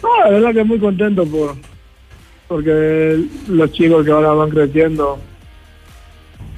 No, 0.00 0.08
la 0.24 0.30
verdad 0.30 0.54
que 0.54 0.64
muy 0.64 0.78
contento 0.78 1.26
por 1.26 1.56
porque 2.52 3.24
los 3.48 3.72
chicos 3.72 4.04
que 4.04 4.10
ahora 4.10 4.32
van 4.32 4.50
creciendo 4.50 5.18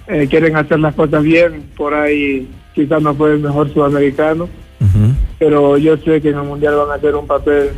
eh, 0.06 0.26
quieren 0.28 0.56
hacer 0.56 0.78
las 0.80 0.94
cosas 0.94 1.22
bien, 1.22 1.64
por 1.76 1.94
ahí 1.94 2.48
quizás 2.74 3.02
no 3.02 3.14
fue 3.14 3.32
el 3.32 3.40
mejor 3.40 3.72
sudamericano, 3.72 4.48
pero 5.38 5.78
yo 5.78 5.96
sé 5.96 6.20
que 6.20 6.30
en 6.30 6.38
el 6.38 6.44
Mundial 6.44 6.76
van 6.76 6.90
a 6.90 6.94
hacer 6.94 7.14
un 7.14 7.26
papel 7.26 7.70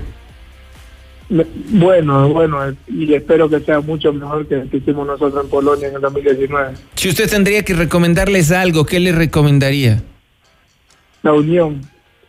bueno, 1.29 2.29
bueno, 2.29 2.59
y 2.87 3.13
espero 3.13 3.49
que 3.49 3.59
sea 3.61 3.81
mucho 3.81 4.13
mejor 4.13 4.47
que 4.47 4.55
el 4.55 4.71
que 4.71 4.77
hicimos 4.77 5.07
nosotros 5.07 5.45
en 5.45 5.51
Polonia 5.51 5.89
en 5.89 5.97
el 5.97 6.01
2019. 6.01 6.75
Si 6.95 7.09
usted 7.09 7.29
tendría 7.29 7.65
que 7.65 7.75
recomendarles 7.75 8.53
algo, 8.53 8.87
¿qué 8.87 9.01
le 9.01 9.11
recomendaría? 9.11 10.03
La 11.23 11.33
unión, 11.33 11.81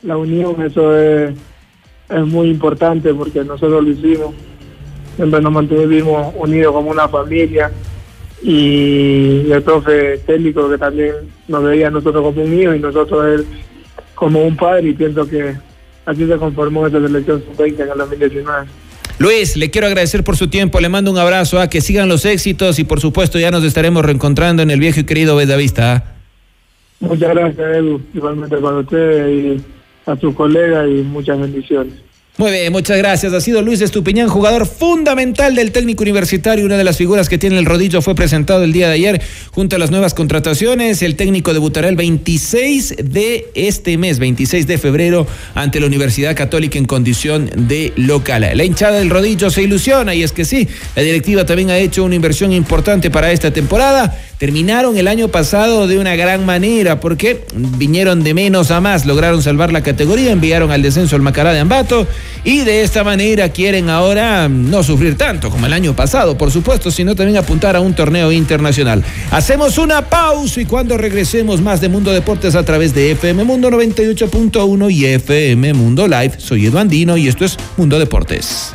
la 0.01 0.17
unión, 0.17 0.59
eso 0.63 0.97
es, 0.97 1.31
es 2.09 2.25
muy 2.25 2.49
importante 2.49 3.13
porque 3.13 3.43
nosotros 3.43 3.83
lo 3.83 3.89
hicimos, 3.89 4.33
siempre 5.15 5.41
nos 5.41 5.51
mantuvimos 5.51 6.33
unidos 6.35 6.73
como 6.73 6.89
una 6.89 7.07
familia 7.07 7.71
y 8.41 9.51
el 9.51 9.63
profe 9.63 10.20
técnico 10.20 10.70
que 10.70 10.77
también 10.77 11.13
nos 11.48 11.63
veía 11.63 11.88
a 11.88 11.91
nosotros 11.91 12.24
como 12.24 12.44
un 12.44 12.60
hijo 12.60 12.74
y 12.75 12.79
nosotros 12.79 13.25
él 13.25 13.46
como 14.15 14.44
un 14.44 14.56
padre 14.56 14.89
y 14.89 14.94
pienso 14.94 15.27
que 15.27 15.56
así 16.06 16.27
se 16.27 16.38
conformó 16.38 16.88
esta 16.88 17.00
selección 17.00 17.44
sub-20 17.44 17.82
en 17.82 17.91
el 17.91 17.98
2019. 17.98 18.67
Luis, 19.20 19.58
le 19.58 19.72
quiero 19.72 19.88
agradecer 19.88 20.24
por 20.24 20.38
su 20.38 20.48
tiempo, 20.48 20.79
le 20.79 20.89
mando 20.89 21.10
un 21.12 21.17
abrazo, 21.17 21.60
a 21.60 21.70
que 21.70 21.82
sigan 21.82 22.08
los 22.08 22.25
éxitos 22.25 22.77
y 22.77 22.84
por 22.84 23.00
supuesto 23.00 23.39
ya 23.39 23.50
nos 23.50 23.63
estaremos 23.63 24.06
reencontrando 24.06 24.62
en 24.62 24.70
el 24.70 24.79
viejo 24.79 25.00
y 25.00 25.06
querido 25.06 25.36
Bedavista. 25.36 25.96
¿ah? 25.96 26.03
Muchas 27.00 27.29
gracias 27.29 27.77
Edu, 27.77 28.01
igualmente 28.13 28.58
para 28.58 28.77
usted 28.77 29.27
y 29.29 29.62
a 30.06 30.15
sus 30.17 30.36
colegas 30.36 30.88
y 30.88 31.01
muchas 31.01 31.39
bendiciones. 31.39 31.94
Muy 32.38 32.51
bien, 32.51 32.72
muchas 32.72 33.00
gracias. 33.00 33.34
Ha 33.34 33.41
sido 33.41 33.63
Luis 33.63 33.82
Estupiñán, 33.82 34.29
jugador 34.29 34.67
fundamental 34.67 35.56
del 35.56 35.72
técnico 35.72 36.03
universitario. 36.03 36.65
Una 36.65 36.77
de 36.77 36.84
las 36.84 36.96
figuras 36.96 37.29
que 37.29 37.39
tiene 37.39 37.58
el 37.58 37.65
rodillo 37.65 38.00
fue 38.03 38.13
presentado 38.13 38.63
el 38.63 38.72
día 38.72 38.89
de 38.89 38.94
ayer 38.94 39.22
junto 39.50 39.75
a 39.75 39.79
las 39.79 39.89
nuevas 39.89 40.13
contrataciones. 40.13 41.01
El 41.01 41.15
técnico 41.15 41.51
debutará 41.51 41.89
el 41.89 41.96
26 41.96 42.98
de 43.06 43.48
este 43.56 43.98
mes, 43.98 44.20
26 44.20 44.67
de 44.67 44.77
febrero, 44.77 45.25
ante 45.56 45.79
la 45.79 45.88
Universidad 45.88 46.36
Católica 46.36 46.77
en 46.77 46.86
condición 46.86 47.50
de 47.56 47.91
local. 47.96 48.48
La 48.53 48.63
hinchada 48.63 49.00
del 49.00 49.10
rodillo 49.10 49.50
se 49.50 49.63
ilusiona 49.63 50.13
y 50.13 50.22
es 50.22 50.32
que 50.32 50.46
sí, 50.46 50.67
la 50.96 51.01
directiva 51.01 51.44
también 51.44 51.72
ha 51.72 51.79
hecho 51.79 52.03
una 52.03 52.13
inversión 52.13 52.53
importante 52.53 53.10
para 53.10 53.32
esta 53.32 53.50
temporada. 53.50 54.15
Terminaron 54.38 54.96
el 54.98 55.08
año 55.08 55.29
pasado 55.29 55.88
de 55.88 55.98
una 55.98 56.15
gran 56.15 56.46
manera 56.46 57.00
porque 57.00 57.44
vinieron 57.56 58.24
de 58.24 58.36
menos 58.36 58.70
a 58.70 58.79
más, 58.79 59.08
lograron 59.08 59.41
salvar 59.41 59.74
la 59.74 59.82
categoría, 59.82 60.32
enviaron 60.32 60.70
al 60.70 60.84
descenso 60.84 61.15
al 61.15 61.24
Macará 61.24 61.53
de 61.53 61.60
Ambato 61.60 62.06
y 62.44 62.60
de 62.60 62.84
esta 62.84 63.03
manera 63.03 63.50
quieren 63.50 63.89
ahora 63.89 64.48
no 64.48 64.84
sufrir 64.84 65.17
tanto 65.17 65.50
como 65.50 65.65
el 65.65 65.74
año 65.74 65.96
pasado, 65.96 66.38
por 66.38 66.51
supuesto, 66.51 66.91
sino 66.91 67.15
también 67.15 67.38
apuntar 67.38 67.75
a 67.75 67.82
un 67.82 67.96
torneo 67.96 68.32
internacional. 68.32 69.03
Hacemos 69.32 69.79
una 69.79 70.03
pausa 70.08 70.62
y 70.62 70.65
cuando 70.65 70.98
regresemos 70.98 71.60
más 71.60 71.82
de 71.82 71.89
Mundo 71.89 72.12
Deportes 72.12 72.53
a 72.53 72.63
través 72.63 72.94
de 72.94 73.12
FM 73.12 73.44
Mundo 73.44 73.72
98.1 73.72 74.91
y 74.91 75.06
FM 75.06 75.74
Mundo 75.74 76.08
Live, 76.08 76.34
soy 76.38 76.67
Edu 76.67 76.77
Andino 76.77 77.17
y 77.17 77.27
esto 77.27 77.44
es 77.44 77.58
Mundo 77.75 77.98
Deportes. 77.98 78.72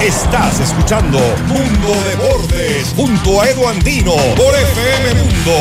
Estás 0.00 0.58
escuchando 0.60 1.18
Mundo 1.46 2.02
Deportes 2.08 2.94
junto 2.96 3.42
a 3.42 3.50
Edu 3.50 3.68
Andino 3.68 4.16
por 4.34 4.54
FM 4.54 5.14
Mundo. 5.14 5.52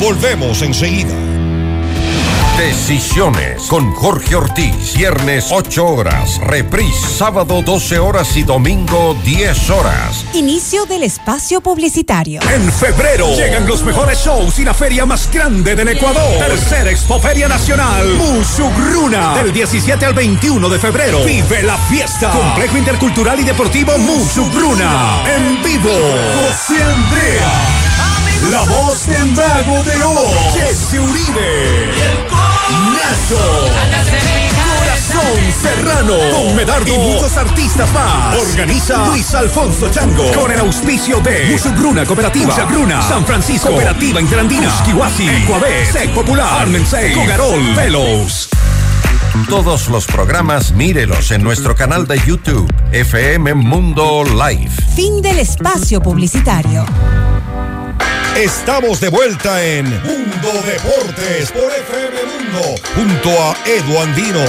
Volvemos 0.00 0.60
enseguida. 0.62 1.35
Decisiones 2.58 3.64
con 3.68 3.92
Jorge 3.92 4.34
Ortiz. 4.34 4.94
Viernes 4.96 5.48
8 5.50 5.86
horas. 5.86 6.38
Reprise 6.38 7.06
sábado 7.06 7.60
12 7.60 7.98
horas 7.98 8.34
y 8.34 8.44
domingo 8.44 9.14
10 9.24 9.70
horas. 9.70 10.24
Inicio 10.32 10.86
del 10.86 11.02
espacio 11.02 11.60
publicitario. 11.60 12.40
En 12.50 12.72
febrero 12.72 13.28
llegan 13.36 13.66
los 13.66 13.82
mejores 13.82 14.18
shows 14.18 14.58
y 14.58 14.64
la 14.64 14.72
feria 14.72 15.04
más 15.04 15.30
grande 15.30 15.76
del 15.76 15.88
Ecuador. 15.88 16.38
Tercera 16.38 16.90
Expoferia 16.90 17.46
Nacional. 17.46 18.08
Musugruna. 18.14 19.34
Del 19.34 19.52
17 19.52 20.06
al 20.06 20.14
21 20.14 20.68
de 20.70 20.78
febrero. 20.78 21.24
Vive 21.24 21.62
la 21.62 21.76
fiesta. 21.76 22.30
Complejo 22.30 22.78
Intercultural 22.78 23.38
y 23.38 23.44
Deportivo 23.44 23.98
Musugruna. 23.98 25.22
En 25.26 25.62
vivo. 25.62 25.90
José 25.90 26.82
Andrea. 26.82 27.52
La 28.50 28.62
voz 28.62 29.06
del 29.06 29.32
mago 29.32 29.82
de 29.82 30.02
Oz. 30.04 30.45
Corazón 33.28 35.16
Serrano. 35.60 36.14
Con 36.32 36.54
Medardo. 36.54 36.86
Y 36.86 36.96
muchos 36.96 37.36
artistas 37.36 37.92
más. 37.92 38.36
Organiza 38.36 39.06
Luis 39.08 39.34
Alfonso 39.34 39.90
Chango. 39.90 40.30
Con 40.32 40.52
el 40.52 40.60
auspicio 40.60 41.18
de 41.20 41.46
Musugruna 41.50 42.04
Cooperativa. 42.04 42.54
San 43.02 43.26
Francisco. 43.26 43.68
Cooperativa 43.68 44.20
Interandina. 44.20 44.68
Usquihuasi. 44.68 45.28
Ecuabet. 45.28 45.90
Sec 45.90 46.14
Popular. 46.14 46.62
Armensei. 46.62 47.14
Cogarol. 47.14 47.74
Velos. 47.74 48.48
Todos 49.48 49.88
los 49.88 50.06
programas 50.06 50.70
mírelos 50.72 51.30
en 51.32 51.42
nuestro 51.42 51.74
canal 51.74 52.06
de 52.06 52.18
YouTube, 52.24 52.72
FM 52.92 53.54
Mundo 53.54 54.24
Live. 54.24 54.70
Fin 54.94 55.20
del 55.20 55.40
espacio 55.40 56.00
publicitario. 56.00 56.86
Estamos 58.36 59.00
de 59.00 59.08
vuelta 59.08 59.64
en 59.64 59.88
Mundo 60.02 60.62
Deportes 60.66 61.50
por 61.52 61.72
FM 61.72 62.18
Mundo 62.24 62.74
junto 62.94 63.30
a 63.30 63.56
Edu 63.64 63.98
Andino. 63.98 64.44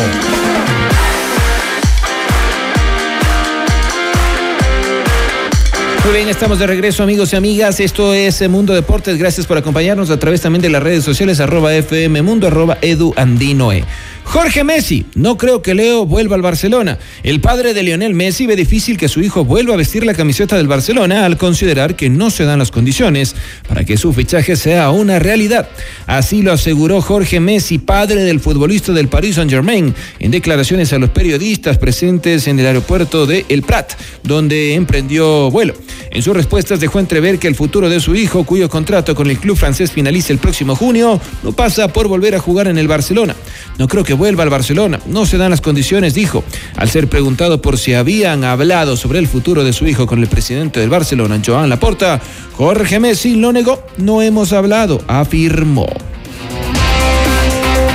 Muy 6.07 6.15
bien, 6.15 6.29
estamos 6.29 6.57
de 6.57 6.67
regreso 6.67 7.03
amigos 7.03 7.33
y 7.33 7.35
amigas. 7.35 7.81
Esto 7.81 8.13
es 8.13 8.41
eh, 8.41 8.47
Mundo 8.47 8.73
Deportes. 8.73 9.17
Gracias 9.17 9.45
por 9.45 9.57
acompañarnos 9.57 10.09
a 10.09 10.17
través 10.17 10.39
también 10.39 10.61
de 10.61 10.69
las 10.69 10.81
redes 10.81 11.03
sociales 11.03 11.41
arroba 11.41 11.75
FM 11.75 12.21
Mundo, 12.21 12.47
arroba 12.47 12.77
Edu 12.81 13.13
Andinoe. 13.17 13.83
Jorge 14.23 14.65
Messi, 14.65 15.05
no 15.15 15.37
creo 15.37 15.61
que 15.61 15.73
Leo 15.73 16.05
vuelva 16.05 16.35
al 16.35 16.41
Barcelona. 16.41 16.97
El 17.23 17.39
padre 17.39 17.73
de 17.73 17.81
Lionel 17.81 18.13
Messi 18.13 18.45
ve 18.45 18.57
difícil 18.57 18.97
que 18.97 19.07
su 19.07 19.21
hijo 19.21 19.45
vuelva 19.45 19.73
a 19.73 19.77
vestir 19.77 20.05
la 20.05 20.13
camiseta 20.13 20.57
del 20.57 20.67
Barcelona 20.67 21.25
al 21.25 21.37
considerar 21.37 21.95
que 21.95 22.09
no 22.09 22.29
se 22.29 22.43
dan 22.43 22.59
las 22.59 22.69
condiciones 22.69 23.35
para 23.67 23.85
que 23.85 23.95
su 23.95 24.11
fichaje 24.11 24.57
sea 24.57 24.89
una 24.91 25.17
realidad. 25.17 25.69
Así 26.07 26.41
lo 26.41 26.51
aseguró 26.51 27.01
Jorge 27.01 27.39
Messi, 27.39 27.79
padre 27.79 28.23
del 28.23 28.41
futbolista 28.41 28.91
del 28.91 29.07
Paris 29.07 29.35
Saint-Germain, 29.35 29.95
en 30.19 30.31
declaraciones 30.31 30.91
a 30.91 30.99
los 30.99 31.09
periodistas 31.09 31.77
presentes 31.77 32.47
en 32.47 32.59
el 32.59 32.65
aeropuerto 32.65 33.25
de 33.27 33.45
El 33.47 33.61
Prat, 33.61 33.93
donde 34.23 34.73
emprendió 34.73 35.49
vuelo. 35.51 35.73
En 36.11 36.21
sus 36.21 36.35
respuestas 36.35 36.79
dejó 36.79 36.99
entrever 36.99 37.39
que 37.39 37.47
el 37.47 37.55
futuro 37.55 37.89
de 37.89 37.99
su 37.99 38.15
hijo, 38.15 38.43
cuyo 38.43 38.69
contrato 38.69 39.15
con 39.15 39.29
el 39.29 39.37
club 39.37 39.57
francés 39.57 39.91
finaliza 39.91 40.33
el 40.33 40.39
próximo 40.39 40.75
junio, 40.75 41.19
no 41.43 41.51
pasa 41.51 41.87
por 41.87 42.07
volver 42.07 42.35
a 42.35 42.39
jugar 42.39 42.67
en 42.67 42.77
el 42.77 42.87
Barcelona. 42.87 43.35
No 43.77 43.87
creo 43.87 44.03
que 44.03 44.13
vuelva 44.13 44.43
al 44.43 44.49
Barcelona, 44.49 44.99
no 45.05 45.25
se 45.25 45.37
dan 45.37 45.51
las 45.51 45.61
condiciones, 45.61 46.13
dijo. 46.13 46.43
Al 46.75 46.89
ser 46.89 47.07
preguntado 47.07 47.61
por 47.61 47.77
si 47.77 47.93
habían 47.93 48.43
hablado 48.43 48.97
sobre 48.97 49.19
el 49.19 49.27
futuro 49.27 49.63
de 49.63 49.73
su 49.73 49.87
hijo 49.87 50.07
con 50.07 50.19
el 50.19 50.27
presidente 50.27 50.79
del 50.79 50.89
Barcelona, 50.89 51.41
Joan 51.45 51.69
Laporta, 51.69 52.19
Jorge 52.53 52.99
Messi 52.99 53.35
lo 53.35 53.51
negó, 53.51 53.83
no 53.97 54.21
hemos 54.21 54.53
hablado, 54.53 55.01
afirmó. 55.07 55.87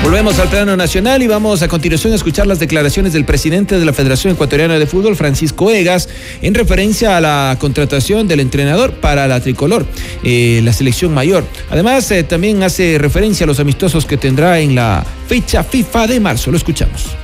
Volvemos 0.02 0.36
al 0.40 0.48
plano 0.48 0.76
nacional 0.76 1.22
y 1.22 1.28
vamos 1.28 1.62
a 1.62 1.68
continuación 1.68 2.12
a 2.12 2.16
escuchar 2.16 2.46
las 2.48 2.58
declaraciones 2.58 3.12
del 3.12 3.24
presidente 3.24 3.78
de 3.78 3.84
la 3.84 3.92
Federación 3.92 4.34
Ecuatoriana 4.34 4.76
de 4.78 4.86
Fútbol, 4.86 5.14
Francisco 5.14 5.70
Egas, 5.70 6.08
en 6.42 6.54
referencia 6.54 7.16
a 7.16 7.20
la 7.20 7.56
contratación 7.60 8.26
del 8.26 8.40
entrenador 8.40 8.94
para 8.94 9.28
la 9.28 9.40
tricolor, 9.40 9.86
eh, 10.24 10.60
la 10.64 10.72
selección 10.72 11.14
mayor. 11.14 11.44
Además, 11.70 12.10
eh, 12.10 12.24
también 12.24 12.64
hace 12.64 12.98
referencia 12.98 13.44
a 13.44 13.46
los 13.46 13.60
amistosos 13.60 14.04
que 14.04 14.16
tendrá 14.16 14.58
en 14.58 14.74
la 14.74 15.06
fecha 15.28 15.62
FIFA 15.62 16.08
de 16.08 16.20
marzo. 16.20 16.50
Lo 16.50 16.56
escuchamos 16.56 17.21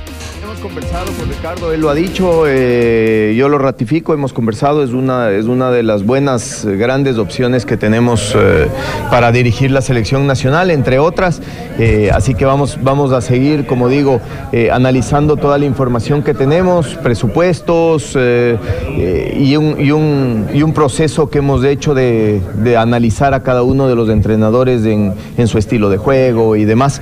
conversado 0.59 1.11
con 1.13 1.29
Ricardo, 1.29 1.71
él 1.71 1.81
lo 1.81 1.89
ha 1.89 1.95
dicho, 1.95 2.43
eh, 2.45 3.33
yo 3.37 3.47
lo 3.49 3.57
ratifico, 3.57 4.13
hemos 4.13 4.33
conversado, 4.33 4.83
es 4.83 4.91
una, 4.91 5.31
es 5.31 5.45
una 5.45 5.71
de 5.71 5.83
las 5.83 6.05
buenas, 6.05 6.65
eh, 6.65 6.75
grandes 6.75 7.17
opciones 7.17 7.65
que 7.65 7.77
tenemos 7.77 8.35
eh, 8.35 8.67
para 9.09 9.31
dirigir 9.31 9.71
la 9.71 9.81
selección 9.81 10.27
nacional, 10.27 10.69
entre 10.71 10.99
otras, 10.99 11.41
así 12.13 12.33
que 12.33 12.43
vamos, 12.45 12.77
vamos 12.81 13.13
a 13.13 13.21
seguir, 13.21 13.65
como 13.65 13.87
digo, 13.87 14.19
analizando 14.71 15.37
toda 15.37 15.57
la 15.57 15.65
información 15.65 16.23
que 16.23 16.33
tenemos, 16.33 16.95
presupuestos 16.95 18.15
y 18.15 19.55
un, 19.55 19.79
y, 19.79 19.91
un, 19.91 20.47
y, 20.53 20.61
un, 20.61 20.73
proceso 20.73 21.29
que 21.29 21.37
hemos 21.37 21.63
hecho 21.63 21.93
de, 21.93 22.41
de, 22.55 22.75
analizar 22.75 23.33
a 23.33 23.43
cada 23.43 23.63
uno 23.63 23.87
de 23.87 23.95
los 23.95 24.09
entrenadores 24.09 24.83
en, 24.85 25.13
en 25.37 25.47
su 25.47 25.57
estilo 25.57 25.89
de 25.89 25.97
juego 25.97 26.57
y 26.57 26.65
demás, 26.65 27.01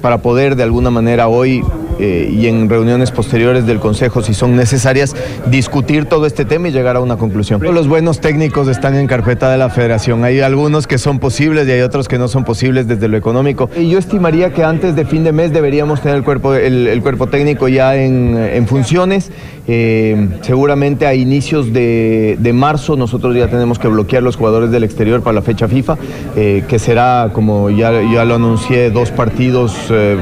para 0.00 0.22
poder 0.22 0.56
de 0.56 0.62
alguna 0.62 0.90
manera 0.90 1.28
hoy 1.28 1.62
y 2.00 2.46
en 2.46 2.68
reuniones 2.68 3.10
posteriores 3.10 3.66
del 3.66 3.78
Consejo, 3.78 4.22
si 4.22 4.34
son 4.34 4.56
necesarias, 4.56 5.14
discutir 5.50 6.06
todo 6.06 6.26
este 6.26 6.44
tema 6.44 6.68
y 6.68 6.72
llegar 6.72 6.96
a 6.96 7.00
una 7.00 7.16
conclusión. 7.16 7.60
Los 7.62 7.88
buenos 7.88 8.20
técnicos 8.20 8.68
están 8.68 8.94
en 8.94 9.06
carpeta 9.06 9.50
de 9.50 9.58
la 9.58 9.70
federación. 9.70 10.24
Hay 10.24 10.40
algunos 10.40 10.86
que 10.86 10.98
son 10.98 11.18
posibles 11.18 11.68
y 11.68 11.72
hay 11.72 11.80
otros 11.80 12.08
que 12.08 12.18
no 12.18 12.28
son 12.28 12.44
posibles 12.44 12.86
desde 12.88 13.08
lo 13.08 13.16
económico. 13.16 13.70
Y 13.76 13.88
yo 13.88 13.98
estimaría 13.98 14.52
que 14.52 14.64
antes 14.64 14.96
de 14.96 15.04
fin 15.04 15.24
de 15.24 15.32
mes 15.32 15.52
deberíamos 15.52 16.00
tener 16.00 16.16
el 16.16 16.24
cuerpo, 16.24 16.54
el, 16.54 17.00
cuerpo 17.02 17.26
técnico 17.26 17.68
ya 17.68 17.96
en, 17.96 18.66
funciones. 18.66 19.30
Eh, 19.66 20.28
seguramente 20.40 21.06
a 21.06 21.14
inicios 21.14 21.72
de, 21.72 22.50
marzo 22.54 22.96
nosotros 22.96 23.36
ya 23.36 23.48
tenemos 23.48 23.78
que 23.78 23.88
bloquear 23.88 24.22
los 24.22 24.36
jugadores 24.36 24.70
del 24.70 24.84
exterior 24.84 25.22
para 25.22 25.34
la 25.34 25.42
fecha 25.42 25.68
FIFA, 25.68 25.96
eh, 26.36 26.64
que 26.68 26.78
será, 26.78 27.30
como 27.32 27.70
ya, 27.70 27.92
ya 28.12 28.24
lo 28.24 28.34
anuncié, 28.34 28.90
dos 28.90 29.10
partidos 29.10 29.74
eh, 29.90 30.18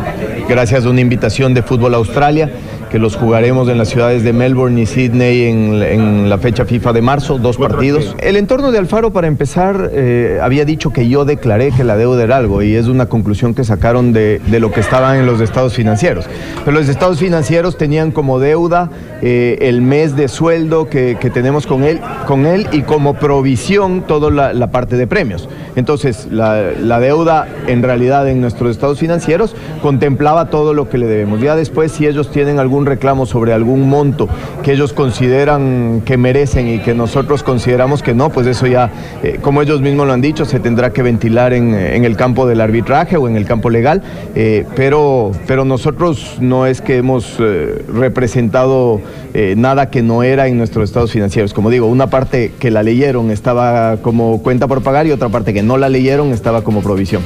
gracias 0.48 0.84
a 0.84 0.90
una 0.90 1.00
invitación 1.00 1.54
de 1.54 1.62
Fútbol 1.68 1.94
Australia 1.94 2.48
que 2.90 2.98
los 2.98 3.16
jugaremos 3.16 3.68
en 3.68 3.78
las 3.78 3.88
ciudades 3.88 4.22
de 4.22 4.32
Melbourne 4.32 4.80
y 4.80 4.86
Sydney 4.86 5.44
en, 5.44 6.28
la 6.28 6.38
fecha 6.38 6.64
FIFA 6.64 6.92
de 6.92 7.02
marzo, 7.02 7.38
dos 7.38 7.56
partidos. 7.56 8.14
El 8.18 8.36
entorno 8.36 8.72
de 8.72 8.78
Alfaro, 8.78 9.12
para 9.12 9.26
empezar, 9.26 9.90
eh, 9.92 10.38
había 10.42 10.64
dicho 10.64 10.90
que 10.90 11.08
yo 11.08 11.24
declaré 11.24 11.72
que 11.72 11.84
la 11.84 11.96
deuda 11.96 12.24
era 12.24 12.36
algo 12.36 12.62
y 12.62 12.74
es 12.74 12.86
una 12.86 13.06
conclusión 13.06 13.54
que 13.54 13.64
sacaron 13.64 14.12
de, 14.12 14.40
lo 14.48 14.72
que 14.72 14.80
estaban 14.80 15.18
en 15.18 15.26
los 15.26 15.40
estados 15.40 15.74
financieros. 15.74 16.26
Pero 16.64 16.78
los 16.78 16.88
estados 16.88 17.18
financieros 17.18 17.76
tenían 17.76 18.10
como 18.10 18.38
deuda 18.38 18.90
eh, 19.22 19.58
el 19.62 19.82
mes 19.82 20.16
de 20.16 20.28
sueldo 20.28 20.88
que, 20.88 21.16
tenemos 21.32 21.66
con 21.66 21.84
él, 21.84 22.00
con 22.26 22.46
él 22.46 22.66
y 22.72 22.82
como 22.82 23.14
provisión 23.14 24.02
toda 24.02 24.30
la, 24.30 24.68
parte 24.68 24.96
de 24.96 25.06
premios. 25.06 25.48
Entonces, 25.76 26.28
la, 26.30 26.72
la 26.72 27.00
deuda 27.00 27.48
en 27.66 27.82
realidad 27.82 28.28
en 28.28 28.40
nuestros 28.40 28.70
estados 28.70 28.98
financieros 28.98 29.54
contemplaba 29.82 30.50
todo 30.50 30.74
lo 30.74 30.88
que 30.88 30.98
le 30.98 31.06
debemos. 31.06 31.40
Ya 31.40 31.56
después, 31.56 31.92
si 31.92 32.06
ellos 32.06 32.30
tienen 32.30 32.58
algún 32.58 32.77
reclamo 32.86 33.26
sobre 33.26 33.52
algún 33.52 33.88
monto 33.88 34.28
que 34.62 34.72
ellos 34.72 34.92
consideran 34.92 36.02
que 36.04 36.16
merecen 36.16 36.68
y 36.68 36.78
que 36.78 36.94
nosotros 36.94 37.42
consideramos 37.42 38.02
que 38.02 38.14
no, 38.14 38.30
pues 38.30 38.46
eso 38.46 38.66
ya, 38.66 38.90
eh, 39.22 39.38
como 39.40 39.62
ellos 39.62 39.80
mismos 39.80 40.06
lo 40.06 40.12
han 40.12 40.20
dicho, 40.20 40.44
se 40.44 40.60
tendrá 40.60 40.92
que 40.92 41.02
ventilar 41.02 41.52
en, 41.52 41.74
el 41.74 42.16
campo 42.16 42.46
del 42.46 42.60
arbitraje 42.60 43.16
o 43.16 43.28
en 43.28 43.36
el 43.36 43.44
campo 43.44 43.70
legal, 43.70 44.02
eh, 44.34 44.64
pero, 44.74 45.32
pero 45.46 45.64
nosotros 45.64 46.36
no 46.40 46.66
es 46.66 46.80
que 46.80 46.96
hemos 46.96 47.36
eh, 47.38 47.84
representado 47.92 49.00
nada 49.56 49.88
que 49.88 50.02
no 50.02 50.24
era 50.24 50.48
en 50.48 50.58
nuestros 50.58 50.88
estados 50.88 51.12
financieros. 51.12 51.54
Como 51.54 51.70
digo, 51.70 51.86
una 51.86 52.08
parte 52.08 52.52
que 52.58 52.72
la 52.72 52.82
leyeron 52.82 53.30
estaba 53.30 53.98
como 53.98 54.42
cuenta 54.42 54.66
por 54.66 54.82
pagar 54.82 55.06
y 55.06 55.12
otra 55.12 55.28
parte 55.28 55.54
que 55.54 55.62
no 55.62 55.76
la 55.76 55.88
leyeron 55.88 56.32
estaba 56.32 56.62
como 56.62 56.82
provisión. 56.82 57.22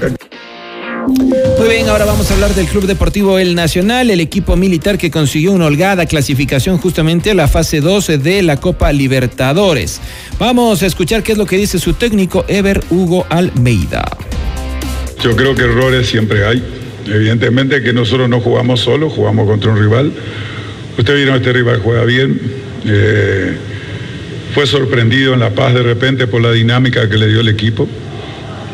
Muy 1.63 1.71
bien, 1.71 1.89
ahora 1.89 2.05
vamos 2.05 2.29
a 2.29 2.35
hablar 2.35 2.53
del 2.57 2.67
Club 2.67 2.87
Deportivo 2.87 3.39
El 3.39 3.55
Nacional, 3.55 4.11
el 4.11 4.19
equipo 4.19 4.57
militar 4.57 4.99
que 4.99 5.13
consiguió 5.13 5.53
una 5.53 5.67
holgada 5.67 6.07
clasificación 6.07 6.77
justamente 6.77 7.31
a 7.31 7.35
la 7.35 7.47
fase 7.47 7.81
12 7.81 8.19
de 8.19 8.43
la 8.43 8.57
Copa 8.57 8.93
Libertadores. 8.93 10.01
Vamos 10.41 10.83
a 10.83 10.87
escuchar 10.87 11.23
qué 11.23 11.31
es 11.31 11.39
lo 11.39 11.47
que 11.47 11.57
dice 11.57 11.79
su 11.79 11.93
técnico 11.93 12.45
Ever 12.49 12.81
Hugo 12.91 13.29
Almeida. 13.31 14.03
Yo 15.23 15.37
creo 15.37 15.55
que 15.55 15.63
errores 15.63 16.09
siempre 16.09 16.45
hay. 16.45 16.65
Evidentemente 17.07 17.81
que 17.81 17.93
nosotros 17.93 18.29
no 18.29 18.41
jugamos 18.41 18.81
solos, 18.81 19.13
jugamos 19.13 19.47
contra 19.47 19.71
un 19.71 19.79
rival. 19.79 20.13
Usted 20.99 21.15
vieron, 21.15 21.37
este 21.37 21.53
rival 21.53 21.81
juega 21.81 22.05
bien. 22.05 22.41
Eh, 22.85 23.57
fue 24.53 24.67
sorprendido 24.67 25.33
en 25.33 25.39
La 25.39 25.51
Paz 25.51 25.75
de 25.75 25.85
repente 25.85 26.27
por 26.27 26.43
la 26.43 26.51
dinámica 26.51 27.09
que 27.09 27.19
le 27.19 27.29
dio 27.29 27.39
el 27.39 27.49
equipo. 27.49 27.87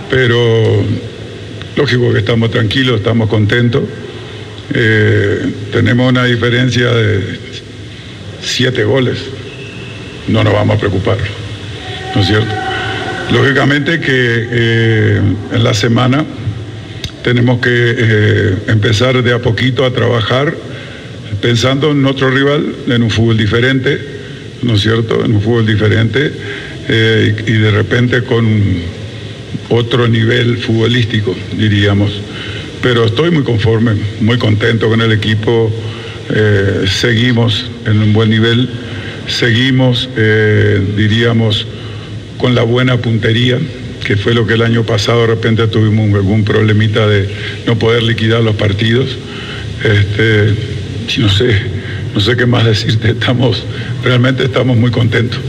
Pero 0.09 0.87
Lógico 1.79 2.13
que 2.13 2.19
estamos 2.19 2.51
tranquilos, 2.51 2.97
estamos 2.97 3.31
contentos. 3.31 3.85
Eh, 4.75 5.47
tenemos 5.71 6.11
una 6.11 6.25
diferencia 6.25 6.91
de 6.91 7.39
siete 8.43 8.83
goles. 8.83 9.17
No 10.27 10.43
nos 10.43 10.55
vamos 10.55 10.77
a 10.77 10.81
preocupar, 10.81 11.19
¿no 12.17 12.21
es 12.21 12.27
cierto? 12.27 12.53
Lógicamente 13.31 14.01
que 14.01 14.11
eh, 14.11 15.21
en 15.53 15.63
la 15.63 15.73
semana 15.73 16.25
tenemos 17.23 17.61
que 17.61 17.71
eh, 17.71 18.55
empezar 18.67 19.23
de 19.23 19.33
a 19.33 19.39
poquito 19.39 19.85
a 19.85 19.93
trabajar 19.93 20.53
pensando 21.41 21.93
en 21.93 22.05
otro 22.07 22.29
rival, 22.29 22.75
en 22.89 23.05
un 23.05 23.11
fútbol 23.11 23.37
diferente, 23.37 24.01
¿no 24.63 24.75
es 24.75 24.81
cierto? 24.81 25.25
En 25.25 25.37
un 25.37 25.41
fútbol 25.41 25.65
diferente 25.65 26.33
y 26.89 27.53
de 27.53 27.71
repente 27.71 28.23
con 28.25 28.98
otro 29.69 30.09
nivel 30.09 30.59
futbolístico, 30.59 31.35
diríamos. 31.57 32.21
Pero 32.83 33.05
estoy 33.05 33.31
muy 33.31 33.43
conforme, 33.43 33.93
muy 34.21 34.39
contento 34.39 34.89
con 34.89 35.01
el 35.01 35.13
equipo. 35.13 35.71
Eh, 36.31 36.85
seguimos 36.87 37.71
en 37.87 38.03
un 38.03 38.13
buen 38.13 38.31
nivel, 38.31 38.69
seguimos, 39.27 40.09
eh, 40.17 40.81
diríamos, 40.97 41.67
con 42.39 42.55
la 42.55 42.63
buena 42.63 42.99
puntería, 42.99 43.59
que 44.05 44.17
fue 44.17 44.33
lo 44.33 44.47
que 44.47 44.55
el 44.55 44.63
año 44.63 44.85
pasado 44.85 45.23
de 45.23 45.27
repente 45.29 45.67
tuvimos 45.67 46.15
algún 46.15 46.45
problemita 46.45 47.07
de 47.07 47.29
no 47.67 47.79
poder 47.79 48.03
liquidar 48.03 48.43
los 48.43 48.57
partidos. 48.57 49.17
Este, 49.83 50.55
no 51.19 51.29
sé, 51.29 51.57
no 52.15 52.21
sé 52.21 52.37
qué 52.37 52.47
más 52.47 52.65
decirte, 52.65 53.11
estamos, 53.11 53.65
realmente 54.05 54.45
estamos 54.45 54.77
muy 54.77 54.91
contentos. 54.91 55.41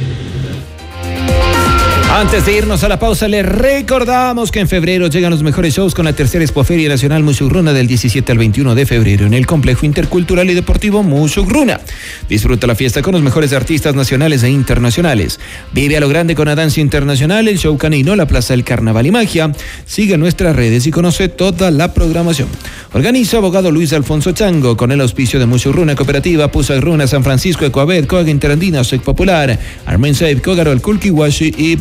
Antes 2.12 2.44
de 2.48 2.58
irnos 2.58 2.84
a 2.84 2.90
la 2.90 2.98
pausa, 2.98 3.28
les 3.28 3.46
recordamos 3.46 4.52
que 4.52 4.60
en 4.60 4.68
febrero 4.68 5.08
llegan 5.08 5.30
los 5.30 5.44
mejores 5.44 5.76
shows 5.76 5.94
con 5.94 6.06
la 6.06 6.14
tercera 6.14 6.44
Expoferia 6.44 6.90
Nacional 6.90 7.22
Musugruna 7.22 7.72
del 7.72 7.86
17 7.86 8.32
al 8.32 8.40
21 8.40 8.74
de 8.74 8.86
febrero 8.88 9.28
en 9.28 9.36
el 9.36 9.46
Complejo 9.46 9.86
Intercultural 9.86 10.50
y 10.50 10.56
Deportivo 10.56 11.04
Musugruna. 11.04 11.80
Disfruta 12.28 12.66
la 12.66 12.74
fiesta 12.74 13.04
con 13.04 13.14
los 13.14 13.22
mejores 13.22 13.54
artistas 13.54 13.94
nacionales 13.94 14.42
e 14.42 14.50
internacionales. 14.50 15.40
Vive 15.72 15.98
a 15.98 16.00
lo 16.00 16.10
grande 16.10 16.34
con 16.34 16.48
la 16.48 16.56
danza 16.56 16.82
internacional, 16.82 17.48
el 17.48 17.60
show 17.60 17.78
canino, 17.78 18.16
la 18.16 18.28
Plaza 18.28 18.54
del 18.54 18.64
Carnaval 18.64 19.06
y 19.06 19.12
Magia. 19.12 19.52
Sigue 19.86 20.18
nuestras 20.18 20.56
redes 20.56 20.88
y 20.88 20.92
conoce 20.92 21.30
toda 21.30 21.70
la 21.70 21.94
programación. 21.94 22.50
Organiza 22.92 23.38
abogado 23.38 23.70
Luis 23.70 23.94
Alfonso 23.94 24.32
Chango 24.32 24.76
con 24.76 24.92
el 24.92 25.00
auspicio 25.02 25.40
de 25.40 25.46
Musugruna 25.46 25.96
Cooperativa, 25.96 26.50
Runa, 26.80 27.06
San 27.06 27.24
Francisco, 27.24 27.66
Ecoabed, 27.66 28.08
Coag 28.08 28.28
Interandina, 28.28 28.84
Sec 28.84 29.04
Popular, 29.04 29.58
Armen 29.86 30.16
Safe, 30.16 30.42
Cogarol, 30.42 30.82
Kulkiwashi 30.82 31.54
y 31.56 31.76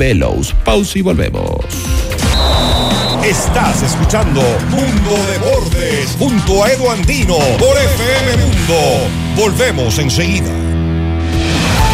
Pausa 0.64 0.98
y 0.98 1.02
volvemos. 1.02 1.64
Estás 3.24 3.82
escuchando 3.82 4.40
Mundo 4.68 5.16
Deportes 5.32 6.16
junto 6.18 6.64
a 6.64 6.72
Edu 6.72 6.90
Andino 6.90 7.38
por 7.58 7.76
FM 7.76 8.36
Mundo. 8.44 9.08
Volvemos 9.36 9.98
enseguida. 9.98 10.50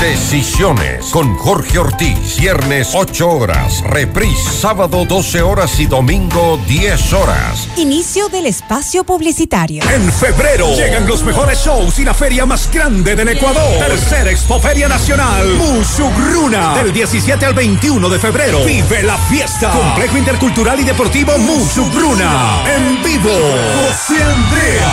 Decisiones 0.01 1.07
con 1.07 1.37
Jorge 1.37 1.79
Ortiz. 1.79 2.37
Viernes 2.39 2.91
8 2.95 3.29
horas. 3.29 3.83
Reprise 3.85 4.51
sábado 4.51 5.05
12 5.07 5.43
horas 5.43 5.81
y 5.81 5.87
domingo 5.87 6.59
10 6.67 7.13
horas. 7.15 7.69
Inicio 7.77 8.29
del 8.29 8.47
espacio 8.47 9.05
publicitario. 9.05 9.83
En 9.91 10.13
febrero 10.13 10.75
llegan 10.75 11.07
los 11.07 11.23
mejores 11.23 11.59
shows 11.59 11.99
y 11.99 12.05
la 12.05 12.13
feria 12.13 12.45
más 12.45 12.71
grande 12.71 13.17
del 13.17 13.29
Ecuador. 13.29 13.79
Tercera 13.79 14.31
Expoferia 14.31 14.89
Nacional. 14.89 15.49
Musugruna. 15.55 16.75
Del 16.75 16.93
17 16.93 17.47
al 17.47 17.55
21 17.55 18.09
de 18.09 18.19
febrero. 18.19 18.65
Vive 18.65 19.03
la 19.03 19.17
fiesta. 19.17 19.71
Complejo 19.71 20.19
Intercultural 20.19 20.81
y 20.81 20.85
Deportivo 20.85 21.39
Musugruna. 21.39 22.63
En 22.75 23.03
vivo. 23.03 23.31
José 23.31 24.23
Andrea. 24.23 24.93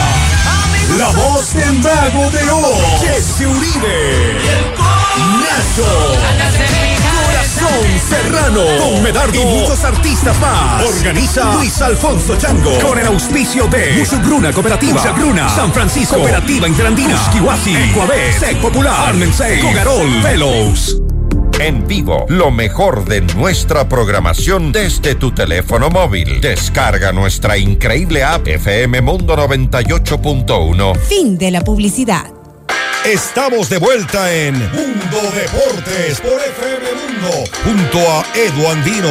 La 0.97 1.09
voz 1.11 1.53
del 1.53 1.79
mago 1.79 2.29
de 2.31 2.51
Oz. 2.51 3.01
Jesse 3.01 3.45
Uribe. 3.47 4.80
Nacho. 5.39 5.85
Corazón 7.25 7.99
Serrano. 8.09 8.61
Con 8.79 9.03
Medardo. 9.03 9.33
Y 9.33 9.45
muchos 9.45 9.83
artistas 9.83 10.39
más. 10.39 10.83
Organiza 10.83 11.55
Luis 11.55 11.81
Alfonso 11.81 12.35
Chango. 12.37 12.79
Con 12.79 12.99
el 12.99 13.07
auspicio 13.07 13.67
de 13.67 13.97
Musugruna 13.97 14.51
Cooperativa. 14.51 15.01
Musugruna. 15.01 15.49
San 15.49 15.71
Francisco. 15.71 16.15
Cooperativa 16.15 16.67
Interandina. 16.67 17.15
Cusquihuasi. 17.17 17.75
Ecuabet. 17.75 18.39
Sec 18.39 18.57
Popular. 18.57 19.09
Armensei. 19.09 19.59
Cogarol. 19.59 20.21
Fellows. 20.21 21.01
En 21.59 21.85
vivo, 21.85 22.25
lo 22.29 22.49
mejor 22.49 23.05
de 23.05 23.21
nuestra 23.21 23.87
programación 23.87 24.71
desde 24.71 25.13
tu 25.13 25.31
teléfono 25.31 25.91
móvil. 25.91 26.41
Descarga 26.41 27.11
nuestra 27.11 27.55
increíble 27.55 28.23
app 28.23 28.47
FM 28.47 29.01
Mundo 29.01 29.35
98.1. 29.35 30.97
Fin 30.97 31.37
de 31.37 31.51
la 31.51 31.61
publicidad. 31.61 32.40
Estamos 33.05 33.67
de 33.67 33.79
vuelta 33.79 34.31
en 34.31 34.53
Mundo 34.53 35.31
Deportes 35.33 36.21
por 36.21 36.39
FM 36.39 36.85
Mundo 36.93 37.49
junto 37.63 37.97
a 37.97 38.23
Edu 38.35 38.67
Andino. 38.67 39.09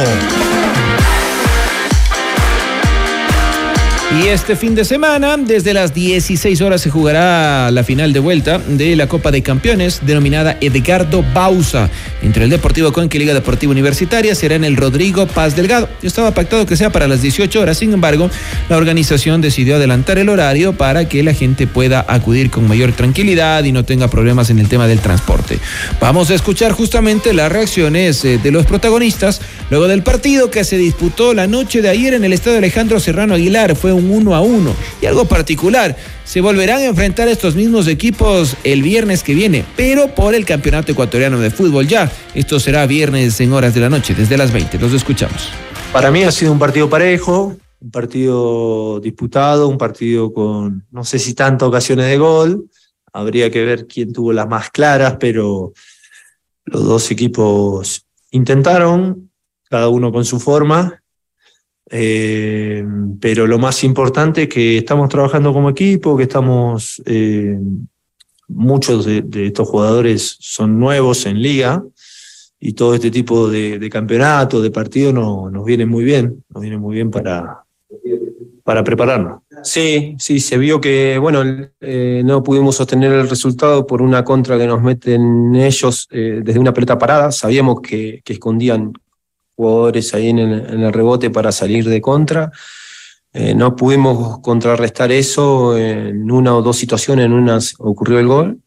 Y 4.17 4.27
este 4.27 4.55
fin 4.55 4.75
de 4.75 4.85
semana, 4.85 5.35
desde 5.35 5.73
las 5.73 5.93
16 5.93 6.61
horas, 6.61 6.81
se 6.81 6.89
jugará 6.89 7.69
la 7.71 7.83
final 7.83 8.13
de 8.13 8.19
vuelta 8.19 8.59
de 8.59 8.95
la 8.95 9.07
Copa 9.07 9.29
de 9.29 9.41
Campeones, 9.41 9.99
denominada 10.05 10.57
Edgardo 10.61 11.23
Bausa, 11.33 11.89
entre 12.21 12.43
el 12.43 12.49
Deportivo 12.49 12.91
Cuenca 12.91 13.17
y 13.17 13.19
Liga 13.19 13.33
Deportiva 13.33 13.71
Universitaria. 13.71 14.35
Será 14.35 14.55
en 14.55 14.63
el 14.63 14.77
Rodrigo 14.77 15.27
Paz 15.27 15.55
Delgado. 15.55 15.89
Estaba 16.01 16.33
pactado 16.33 16.65
que 16.65 16.77
sea 16.77 16.91
para 16.91 17.07
las 17.07 17.21
18 17.21 17.59
horas, 17.59 17.77
sin 17.77 17.93
embargo, 17.93 18.29
la 18.69 18.77
organización 18.77 19.41
decidió 19.41 19.75
adelantar 19.75 20.17
el 20.17 20.29
horario 20.29 20.73
para 20.73 21.07
que 21.07 21.23
la 21.23 21.33
gente 21.33 21.67
pueda 21.67 22.05
acudir 22.07 22.49
con 22.49 22.67
mayor 22.67 22.91
tranquilidad 22.93 23.63
y 23.63 23.71
no 23.71 23.85
tenga 23.85 24.07
problemas 24.09 24.49
en 24.49 24.59
el 24.59 24.67
tema 24.67 24.87
del 24.87 24.99
transporte. 24.99 25.59
Vamos 25.99 26.29
a 26.29 26.35
escuchar 26.35 26.71
justamente 26.71 27.33
las 27.33 27.51
reacciones 27.51 28.23
eh, 28.25 28.39
de 28.41 28.51
los 28.51 28.65
protagonistas 28.65 29.41
luego 29.69 29.87
del 29.87 30.03
partido 30.03 30.51
que 30.51 30.63
se 30.63 30.77
disputó 30.77 31.33
la 31.33 31.47
noche 31.47 31.81
de 31.81 31.89
ayer 31.89 32.13
en 32.13 32.23
el 32.23 32.33
estadio 32.33 32.57
Alejandro 32.57 32.99
Serrano 32.99 33.35
Aguilar. 33.35 33.75
Fue 33.75 33.93
un 33.93 34.09
uno 34.09 34.35
a 34.35 34.41
uno. 34.41 34.75
Y 35.01 35.05
algo 35.05 35.25
particular, 35.25 35.95
se 36.25 36.41
volverán 36.41 36.79
a 36.79 36.85
enfrentar 36.85 37.27
estos 37.27 37.55
mismos 37.55 37.87
equipos 37.87 38.55
el 38.63 38.81
viernes 38.83 39.23
que 39.23 39.33
viene, 39.33 39.65
pero 39.75 40.13
por 40.15 40.35
el 40.35 40.45
Campeonato 40.45 40.91
Ecuatoriano 40.91 41.39
de 41.39 41.51
Fútbol 41.51 41.87
ya. 41.87 42.10
Esto 42.33 42.59
será 42.59 42.85
viernes 42.85 43.39
en 43.41 43.51
horas 43.53 43.73
de 43.73 43.81
la 43.81 43.89
noche, 43.89 44.15
desde 44.15 44.37
las 44.37 44.53
20. 44.53 44.79
Los 44.79 44.93
escuchamos. 44.93 45.49
Para 45.91 46.09
mí 46.09 46.23
ha 46.23 46.31
sido 46.31 46.53
un 46.53 46.59
partido 46.59 46.89
parejo, 46.89 47.57
un 47.81 47.91
partido 47.91 48.99
disputado, 49.01 49.67
un 49.67 49.77
partido 49.77 50.31
con 50.31 50.85
no 50.91 51.03
sé 51.03 51.19
si 51.19 51.33
tantas 51.33 51.67
ocasiones 51.67 52.07
de 52.07 52.17
gol. 52.17 52.69
Habría 53.11 53.51
que 53.51 53.65
ver 53.65 53.87
quién 53.87 54.13
tuvo 54.13 54.31
las 54.31 54.47
más 54.47 54.69
claras, 54.69 55.17
pero 55.19 55.73
los 56.63 56.85
dos 56.85 57.11
equipos 57.11 58.05
intentaron, 58.31 59.29
cada 59.69 59.89
uno 59.89 60.13
con 60.13 60.23
su 60.23 60.39
forma, 60.39 61.01
eh, 61.89 62.85
pero 63.19 63.45
lo 63.45 63.59
más 63.59 63.83
importante 63.83 64.43
es 64.43 64.49
que 64.49 64.77
estamos 64.77 65.09
trabajando 65.09 65.51
como 65.51 65.69
equipo, 65.69 66.15
que 66.15 66.23
estamos, 66.23 67.01
eh, 67.05 67.59
muchos 68.47 69.03
de, 69.03 69.23
de, 69.23 69.47
estos 69.47 69.67
jugadores 69.67 70.37
son 70.39 70.79
nuevos 70.79 71.25
en 71.25 71.41
liga 71.41 71.83
y 72.63 72.73
todo 72.73 72.93
este 72.93 73.09
tipo 73.09 73.49
de, 73.49 73.79
de 73.79 73.89
campeonato, 73.89 74.61
de 74.61 74.69
partido 74.69 75.11
no, 75.11 75.49
nos 75.49 75.65
viene 75.65 75.87
muy 75.87 76.03
bien, 76.03 76.43
nos 76.49 76.61
viene 76.61 76.77
muy 76.77 76.93
bien 76.93 77.09
para, 77.09 77.63
para 78.63 78.83
prepararnos. 78.83 79.41
Sí, 79.63 80.15
sí, 80.19 80.39
se 80.39 80.59
vio 80.59 80.79
que, 80.79 81.17
bueno, 81.17 81.41
eh, 81.81 82.21
no 82.23 82.43
pudimos 82.43 82.75
sostener 82.75 83.11
el 83.13 83.27
resultado 83.27 83.87
por 83.87 84.03
una 84.03 84.23
contra 84.23 84.59
que 84.59 84.67
nos 84.67 84.81
meten 84.81 85.55
ellos 85.55 86.07
eh, 86.11 86.41
desde 86.43 86.59
una 86.59 86.71
pelota 86.71 86.99
parada. 86.99 87.31
Sabíamos 87.31 87.81
que, 87.81 88.21
que 88.23 88.33
escondían 88.33 88.93
jugadores 89.55 90.13
ahí 90.13 90.29
en 90.29 90.37
el, 90.37 90.93
rebote 90.93 91.31
para 91.31 91.51
salir 91.51 91.89
de 91.89 91.99
contra. 91.99 92.51
Eh, 93.33 93.55
no 93.55 93.75
pudimos 93.75 94.39
contrarrestar 94.39 95.11
eso 95.11 95.75
en 95.75 96.31
una 96.31 96.55
o 96.55 96.61
dos 96.61 96.77
situaciones, 96.77 97.25
en 97.25 97.33
una 97.33 97.57
ocurrió 97.79 98.19
el 98.19 98.27
gol. 98.27 98.59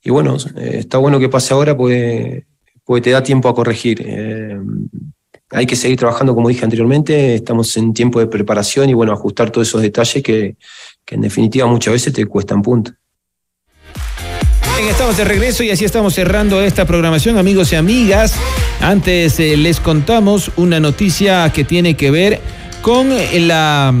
Y 0.00 0.10
bueno, 0.10 0.36
está 0.56 0.98
bueno 0.98 1.18
que 1.18 1.28
pase 1.28 1.52
ahora 1.52 1.76
porque, 1.76 2.46
porque 2.86 3.02
te 3.02 3.10
da 3.10 3.22
tiempo 3.22 3.48
a 3.48 3.54
corregir. 3.54 4.02
Eh, 4.06 4.56
hay 5.50 5.66
que 5.66 5.76
seguir 5.76 5.98
trabajando, 5.98 6.34
como 6.34 6.48
dije 6.48 6.64
anteriormente, 6.64 7.34
estamos 7.34 7.76
en 7.76 7.92
tiempo 7.92 8.20
de 8.20 8.28
preparación 8.28 8.88
y 8.88 8.94
bueno, 8.94 9.12
ajustar 9.12 9.50
todos 9.50 9.68
esos 9.68 9.82
detalles 9.82 10.22
que, 10.22 10.56
que 11.04 11.14
en 11.16 11.20
definitiva 11.20 11.66
muchas 11.66 11.92
veces 11.92 12.12
te 12.12 12.24
cuestan 12.26 12.62
puntos. 12.62 12.94
Bien, 14.76 14.88
estamos 14.88 15.16
de 15.16 15.24
regreso 15.24 15.62
y 15.62 15.70
así 15.70 15.84
estamos 15.84 16.14
cerrando 16.14 16.62
esta 16.62 16.84
programación, 16.84 17.38
amigos 17.38 17.72
y 17.72 17.76
amigas. 17.76 18.34
Antes 18.80 19.40
eh, 19.40 19.56
les 19.56 19.80
contamos 19.80 20.52
una 20.56 20.78
noticia 20.80 21.50
que 21.52 21.64
tiene 21.64 21.96
que 21.96 22.10
ver 22.10 22.40
con 22.82 23.08
la 23.48 23.92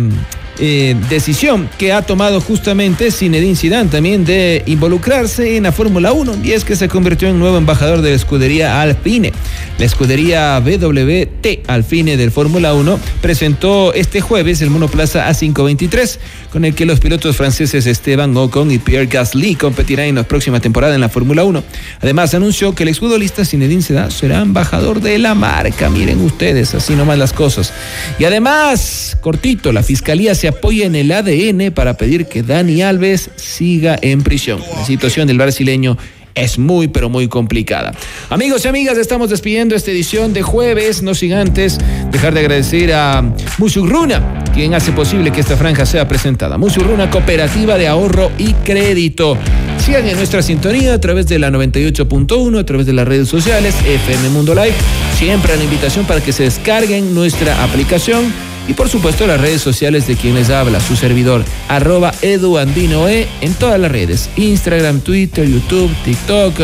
eh, 0.58 0.96
decisión 1.10 1.68
que 1.78 1.92
ha 1.92 2.02
tomado 2.02 2.40
justamente 2.40 3.10
Zinedine 3.10 3.56
Zidane 3.56 3.90
también 3.90 4.24
de 4.24 4.62
involucrarse 4.66 5.56
en 5.56 5.64
la 5.64 5.72
Fórmula 5.72 6.12
1 6.12 6.38
y 6.42 6.52
es 6.52 6.64
que 6.64 6.76
se 6.76 6.88
convirtió 6.88 7.28
en 7.28 7.38
nuevo 7.38 7.58
embajador 7.58 8.00
de 8.00 8.10
la 8.10 8.16
escudería 8.16 8.80
Alpine. 8.80 9.32
La 9.78 9.84
escudería 9.84 10.58
BWT 10.60 11.68
Alpine 11.68 12.16
del 12.16 12.30
Fórmula 12.30 12.74
1 12.74 12.98
presentó 13.20 13.92
este 13.92 14.20
jueves 14.20 14.62
el 14.62 14.70
monoplaza 14.70 15.28
A523 15.28 16.18
con 16.50 16.64
el 16.64 16.74
que 16.74 16.86
los 16.86 17.00
pilotos 17.00 17.36
franceses 17.36 17.86
Esteban 17.86 18.36
Ocon 18.36 18.70
y 18.70 18.78
Pierre 18.78 19.06
Gasly 19.06 19.56
competirán 19.56 20.06
en 20.06 20.14
la 20.14 20.22
próxima 20.22 20.60
temporada 20.60 20.94
en 20.94 21.00
la 21.02 21.08
Fórmula 21.08 21.44
1. 21.44 21.62
Además 22.00 22.34
anunció 22.34 22.74
que 22.74 22.84
el 22.84 22.88
exfutbolista 22.88 23.44
Zinedine 23.44 23.82
Zidane 23.82 24.10
será 24.10 24.40
embajador 24.40 25.00
de 25.00 25.18
la 25.18 25.34
marca. 25.34 25.90
Miren 25.90 26.20
ustedes, 26.22 26.74
así 26.74 26.94
nomás 26.94 27.18
las 27.18 27.32
cosas. 27.32 27.72
Y 28.18 28.24
además, 28.24 29.16
cortito, 29.20 29.72
la 29.72 29.82
fiscalía 29.82 30.34
se 30.34 30.45
apoya 30.48 30.86
en 30.86 30.94
el 30.94 31.12
ADN 31.12 31.72
para 31.72 31.96
pedir 31.96 32.26
que 32.26 32.42
Dani 32.42 32.82
Alves 32.82 33.30
siga 33.36 33.98
en 34.00 34.22
prisión. 34.22 34.60
La 34.74 34.84
situación 34.84 35.26
del 35.26 35.38
brasileño 35.38 35.96
es 36.36 36.58
muy, 36.58 36.86
pero 36.86 37.08
muy 37.08 37.28
complicada. 37.28 37.92
Amigos 38.28 38.64
y 38.64 38.68
amigas, 38.68 38.98
estamos 38.98 39.30
despidiendo 39.30 39.74
esta 39.74 39.90
edición 39.90 40.34
de 40.34 40.42
jueves, 40.42 41.02
no 41.02 41.14
sin 41.14 41.32
antes 41.32 41.78
dejar 42.12 42.34
de 42.34 42.40
agradecer 42.40 42.92
a 42.92 43.24
Musurruna, 43.58 44.44
quien 44.54 44.74
hace 44.74 44.92
posible 44.92 45.32
que 45.32 45.40
esta 45.40 45.56
franja 45.56 45.86
sea 45.86 46.06
presentada. 46.06 46.58
Musurruna, 46.58 47.10
cooperativa 47.10 47.78
de 47.78 47.88
ahorro 47.88 48.30
y 48.36 48.52
crédito. 48.52 49.38
Sigan 49.78 50.06
en 50.06 50.16
nuestra 50.16 50.42
sintonía 50.42 50.92
a 50.92 51.00
través 51.00 51.26
de 51.26 51.38
la 51.38 51.50
98.1, 51.50 52.58
a 52.58 52.66
través 52.66 52.86
de 52.86 52.92
las 52.92 53.08
redes 53.08 53.28
sociales, 53.28 53.74
FM 53.86 54.28
Mundo 54.28 54.54
Live. 54.54 54.74
Siempre 55.16 55.56
la 55.56 55.64
invitación 55.64 56.04
para 56.04 56.20
que 56.20 56.32
se 56.32 56.42
descarguen 56.42 57.14
nuestra 57.14 57.64
aplicación 57.64 58.30
y 58.68 58.74
por 58.74 58.88
supuesto 58.88 59.26
las 59.26 59.40
redes 59.40 59.60
sociales 59.60 60.06
de 60.06 60.16
quien 60.16 60.34
les 60.34 60.50
habla, 60.50 60.80
su 60.80 60.96
servidor, 60.96 61.44
arroba 61.68 62.12
eduandinoe 62.22 63.26
en 63.40 63.54
todas 63.54 63.78
las 63.80 63.90
redes, 63.90 64.30
Instagram, 64.36 65.00
Twitter, 65.00 65.48
YouTube, 65.48 65.94
TikTok, 66.04 66.54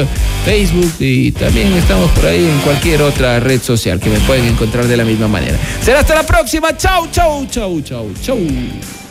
Facebook 0.45 0.93
y 0.99 1.33
también 1.33 1.73
estamos 1.75 2.11
por 2.13 2.27
ahí 2.27 2.45
en 2.45 2.59
cualquier 2.61 3.03
otra 3.03 3.41
red 3.41 3.61
social 3.61 4.01
que 4.01 4.11
me 4.11 4.19
pueden 4.21 4.47
encontrar 4.47 4.87
de 4.87 4.97
la 4.97 5.05
misma 5.05 5.29
manera. 5.29 5.59
Será 5.83 6.01
hasta 6.01 6.15
la 6.15 6.25
próxima, 6.25 6.77
chau, 6.77 7.09
chau, 7.11 7.47
chau, 7.47 7.81
chau, 7.81 8.11
chau. 8.23 9.02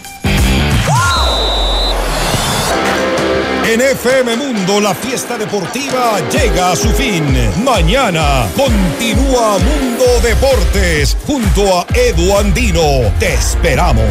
En 3.71 3.79
FM 3.79 4.36
Mundo 4.36 4.81
la 4.81 4.93
fiesta 4.93 5.38
deportiva 5.38 6.19
llega 6.29 6.73
a 6.73 6.75
su 6.75 6.89
fin. 6.89 7.23
Mañana 7.63 8.45
continúa 8.53 9.57
Mundo 9.60 10.03
Deportes 10.21 11.15
junto 11.25 11.79
a 11.79 11.88
Edu 11.93 12.38
Andino. 12.38 13.13
Te 13.17 13.34
esperamos. 13.34 14.03